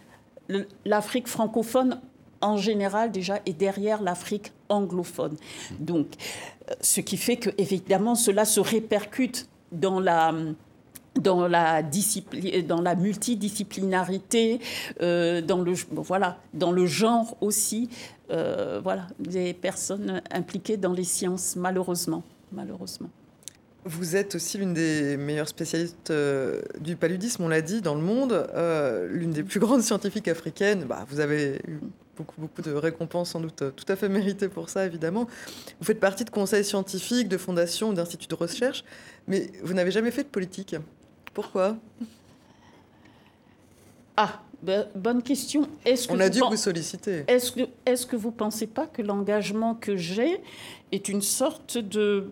[0.85, 2.01] l'Afrique francophone,
[2.41, 5.37] en général, déjà, est derrière l'Afrique anglophone.
[5.79, 6.07] Donc,
[6.69, 10.33] euh, ce qui fait que, évidemment, cela se répercute dans la
[11.15, 14.61] dans la, dans la multidisciplinarité,
[15.01, 17.89] euh, dans, le, voilà, dans le genre aussi,
[18.29, 22.23] voilà, des personnes impliquées dans les sciences, malheureusement.
[22.53, 23.09] malheureusement.
[23.83, 28.01] Vous êtes aussi l'une des meilleures spécialistes euh, du paludisme, on l'a dit, dans le
[28.01, 30.85] monde, euh, l'une des plus grandes scientifiques africaines.
[30.85, 31.79] Bah, vous avez eu
[32.15, 35.27] beaucoup, beaucoup de récompenses, sans doute tout à fait méritées pour ça, évidemment.
[35.79, 38.83] Vous faites partie de conseils scientifiques, de fondations, d'instituts de recherche,
[39.27, 40.75] mais vous n'avez jamais fait de politique.
[41.33, 41.75] Pourquoi?
[44.15, 45.67] Ah, ben, bonne question.
[45.85, 47.23] Est-ce que On a dû vous solliciter.
[47.27, 50.39] Est-ce que, est que vous ne pensez pas que l'engagement que j'ai
[50.91, 52.29] est une sorte de,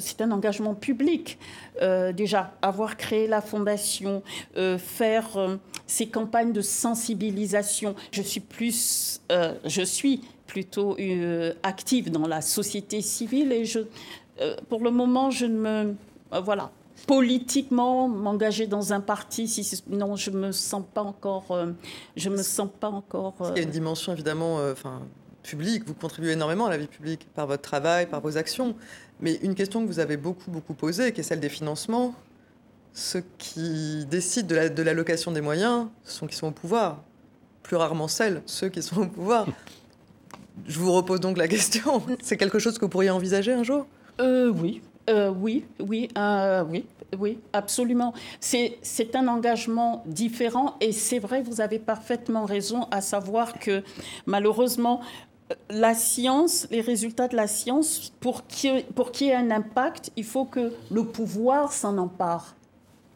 [0.00, 1.38] c'est un engagement public.
[1.80, 4.22] Euh, déjà, avoir créé la fondation,
[4.56, 7.94] euh, faire euh, ces campagnes de sensibilisation.
[8.12, 9.20] Je suis plus,
[9.64, 10.96] je suis plutôt
[11.62, 13.80] active dans la société civile et je,
[14.68, 15.94] pour le moment, je ne me,
[16.42, 16.70] voilà,
[17.06, 21.56] politiquement m'engager dans un parti si non je me sens pas encore
[22.14, 25.00] je me sens pas encore il y a une dimension évidemment enfin
[25.42, 25.84] publique?
[25.86, 28.76] Vous contribuez énormément à la vie publique par votre travail par vos actions
[29.20, 32.14] mais une question que vous avez beaucoup, beaucoup posée, qui est celle des financements,
[32.92, 37.02] ceux qui décident de l'allocation des moyens sont qui sont au pouvoir.
[37.62, 39.46] Plus rarement celles, ceux qui sont au pouvoir.
[40.66, 42.02] Je vous repose donc la question.
[42.22, 43.86] C'est quelque chose que vous pourriez envisager un jour?
[44.20, 46.84] Euh, Oui, euh, oui, oui, euh, oui,
[47.18, 48.12] oui, absolument.
[48.40, 53.82] C'est un engagement différent et c'est vrai, vous avez parfaitement raison à savoir que
[54.26, 55.00] malheureusement,
[55.68, 58.84] la science, les résultats de la science, pour qu'il
[59.20, 62.54] y ait un impact, il faut que le pouvoir s'en empare.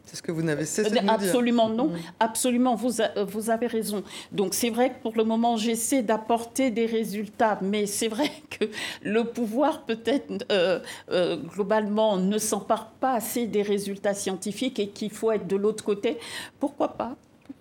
[0.05, 1.77] C'est ce que vous n'avez cessé de Absolument dire.
[1.77, 1.99] non, mm.
[2.19, 2.91] absolument, vous,
[3.27, 4.03] vous avez raison.
[4.31, 8.65] Donc c'est vrai que pour le moment, j'essaie d'apporter des résultats, mais c'est vrai que
[9.01, 10.79] le pouvoir peut-être euh,
[11.11, 15.83] euh, globalement ne s'empare pas assez des résultats scientifiques et qu'il faut être de l'autre
[15.83, 16.17] côté.
[16.59, 17.15] Pourquoi pas?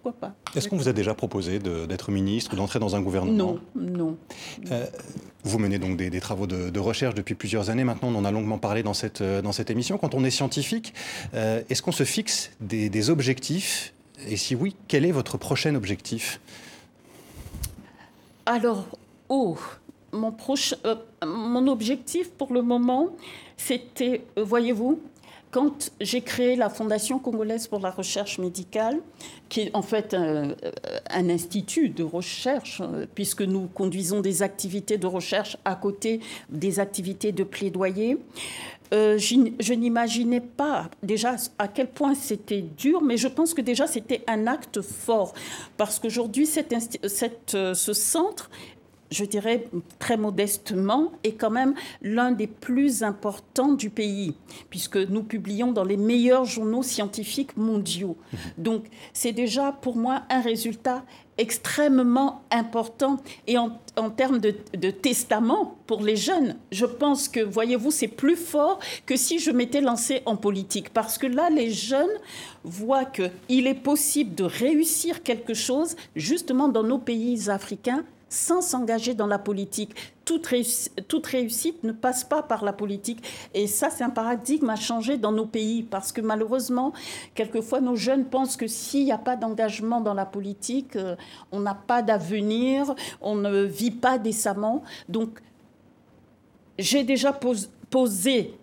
[0.04, 3.54] Pourquoi pas Est-ce qu'on vous a déjà proposé d'être ministre ou d'entrer dans un gouvernement
[3.54, 4.16] Non, non.
[4.70, 4.84] Euh,
[5.44, 8.58] vous menez donc des, travaux de, recherche depuis plusieurs années maintenant, on en a longuement
[8.58, 9.96] parlé dans cette, euh, dans cette émission.
[9.96, 10.92] Quand on est scientifique,
[11.32, 13.94] euh, est-ce qu'on se fixe des, objectifs
[14.28, 16.38] Et si oui, quel est votre prochain objectif?
[18.44, 18.86] Alors,
[19.30, 19.56] oh,
[20.12, 20.74] mon, proche,
[21.24, 23.08] mon objectif pour le moment,
[23.56, 25.00] c'était, voyez-vous,
[25.54, 28.98] quand j'ai créé la Fondation congolaise pour la recherche médicale,
[29.48, 30.50] qui est en fait un,
[31.30, 32.82] institut de recherche,
[33.14, 38.18] puisque nous conduisons des activités de recherche à côté des activités de plaidoyer,
[38.92, 43.86] euh, je n'imaginais pas déjà à quel point c'était dur, mais je pense que déjà
[43.86, 45.34] c'était un acte fort,
[45.76, 46.48] parce qu'aujourd'hui,
[47.54, 48.50] euh, ce centre
[49.14, 54.34] je dirais très modestement, est quand même l'un des plus importants du pays,
[54.70, 58.16] puisque nous publions dans les meilleurs journaux scientifiques mondiaux.
[58.58, 61.04] Donc c'est déjà pour moi un résultat
[61.38, 63.18] extrêmement important.
[63.46, 63.70] Et en,
[64.10, 69.16] termes de, de, testament pour les jeunes, je pense que, voyez-vous, c'est plus fort que
[69.16, 70.90] si je m'étais lancée en politique.
[70.90, 72.16] Parce que là, les jeunes
[72.62, 78.04] voient qu'il est possible de réussir quelque chose, justement dans nos pays africains,
[78.34, 79.94] sans s'engager dans la politique.
[80.24, 83.22] Toute, réussite, ne passe pas par la politique.
[83.54, 86.92] Et ça, c'est un paradigme à changer dans nos pays, parce que malheureusement,
[87.34, 91.14] quelquefois, nos jeunes pensent que s'il n'y a pas d'engagement dans la politique, euh,
[91.52, 94.82] on n'a pas d'avenir, on ne vit pas décemment.
[95.08, 95.40] Donc,
[96.76, 97.38] j'ai déjà
[97.90, 98.58] posé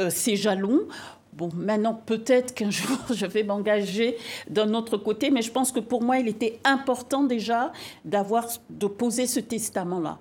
[0.00, 0.88] euh, ces jalons.
[1.32, 4.16] Bon, maintenant, peut-être qu'un jour, je vais m'engager
[4.50, 7.72] d'un autre côté, mais je pense que pour moi, il était important déjà
[8.04, 10.18] d'avoir, de poser ce testament-là.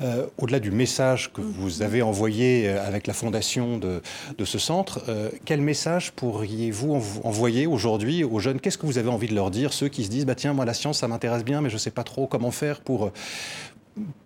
[0.00, 4.00] Euh, au-delà du message que vous avez envoyé euh, avec la fondation de,
[4.44, 8.60] ce centre, euh, quel message pourriez-vous envoyer aujourd'hui aux jeunes?
[8.60, 10.64] Qu'est-ce que vous avez envie de leur dire, ceux qui se disent, bah, tiens, moi,
[10.64, 13.12] la science, ça m'intéresse bien, mais je ne sais pas trop comment faire pour,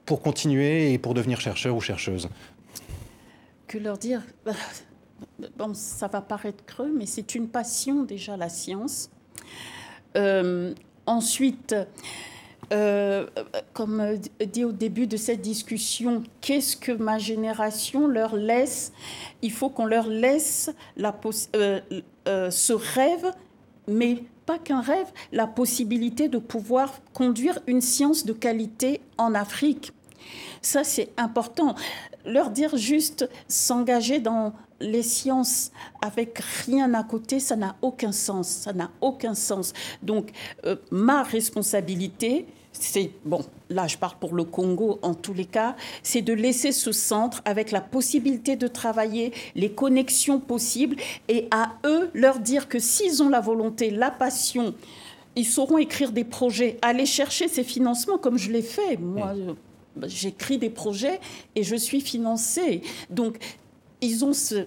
[0.06, 2.28] pour continuer et pour devenir chercheur ou chercheuse?
[3.66, 4.22] Que leur dire?
[4.44, 4.52] bah,
[5.56, 9.10] bon, ça va paraître creux, mais c'est une passion déjà, la science.
[10.16, 10.74] Euh,
[11.06, 11.74] ensuite,
[12.72, 13.26] euh,
[13.72, 18.92] comme dit au début de cette discussion, qu'est-ce que ma génération leur laisse?
[19.42, 21.18] Il faut qu'on leur laisse la
[21.56, 23.32] euh, ce rêve,
[23.88, 29.92] mais pas qu'un rêve, la possibilité de pouvoir conduire une science de qualité en Afrique.
[30.62, 31.74] Ça, c'est important.
[32.24, 35.72] Leur dire juste s'engager dans les sciences
[36.02, 38.48] avec rien à côté, ça n'a aucun sens.
[38.48, 39.72] Ça n'a aucun sens.
[40.02, 40.30] Donc,
[40.64, 45.76] euh, ma responsabilité, c'est, bon, là je parle pour le Congo en tous les cas,
[46.02, 50.96] c'est de laisser ce centre avec la possibilité de travailler, les connexions possibles,
[51.28, 54.74] et à eux leur dire que s'ils ont la volonté, la passion,
[55.36, 58.96] ils sauront écrire des projets, aller chercher ces financements comme je l'ai fait.
[58.96, 60.06] Moi, mm.
[60.06, 61.20] j'écris des projets
[61.56, 62.82] et je suis financée.
[63.10, 63.38] Donc,
[64.01, 64.66] ils ont ce,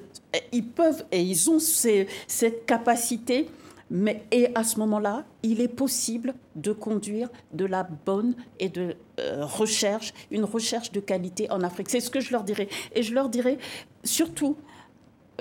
[0.51, 3.49] ils peuvent et ils ont cette capacité.
[3.89, 8.95] Mais, et à ce moment-là, il est possible de conduire de la bonne et de
[9.19, 11.89] euh, recherche, une recherche de qualité en Afrique.
[11.89, 12.69] C'est ce que je leur dirais.
[12.95, 13.59] Et je leur dirais
[14.03, 14.55] surtout,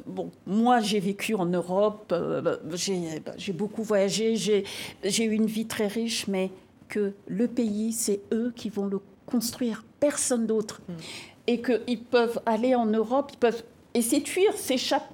[0.06, 2.58] bon, moi j'ai vécu en Europe, euh,
[3.38, 6.50] j'ai beaucoup voyagé, j'ai eu une vie très riche, mais
[6.88, 10.82] que le pays, c'est eux qui vont le construire, personne d'autre.
[10.86, 10.92] Mm.
[11.48, 13.64] Et qu'ils peuvent aller en Europe, ils peuvent
[13.94, 15.12] et ces tuiles s'échappent.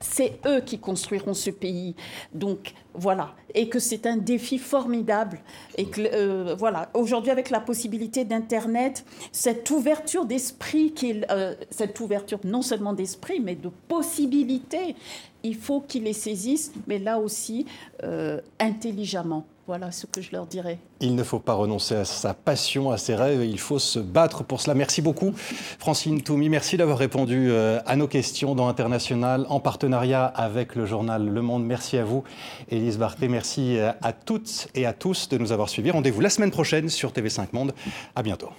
[0.00, 1.94] C'est eux qui construiront ce pays.
[2.34, 3.34] Donc voilà.
[3.54, 5.40] Et que c'est un défi formidable.
[5.78, 6.90] Et que euh, voilà.
[6.94, 10.92] Aujourd'hui, avec la possibilité d'Internet, cette ouverture d'esprit,
[11.30, 14.96] euh, cette ouverture non seulement d'esprit, mais de possibilités,
[15.44, 17.66] il faut qu'ils les saisissent, mais là aussi
[18.02, 19.46] euh, intelligemment.
[19.72, 20.78] Voilà ce que je leur dirais.
[21.00, 24.44] Il ne faut pas renoncer à sa passion, à ses rêves, il faut se battre
[24.44, 24.74] pour cela.
[24.74, 25.32] Merci beaucoup,
[25.78, 26.50] Francine Toumi.
[26.50, 31.40] Merci d'avoir répondu euh, à nos questions dans International en partenariat avec le journal Le
[31.40, 31.64] Monde.
[31.64, 32.22] Merci à vous,
[32.68, 33.28] Élise Barthé.
[33.28, 35.90] Merci euh, à toutes et à tous de nous avoir suivis.
[35.90, 37.72] Rendez-vous la semaine prochaine sur TV5 Monde.
[38.14, 38.50] À bientôt.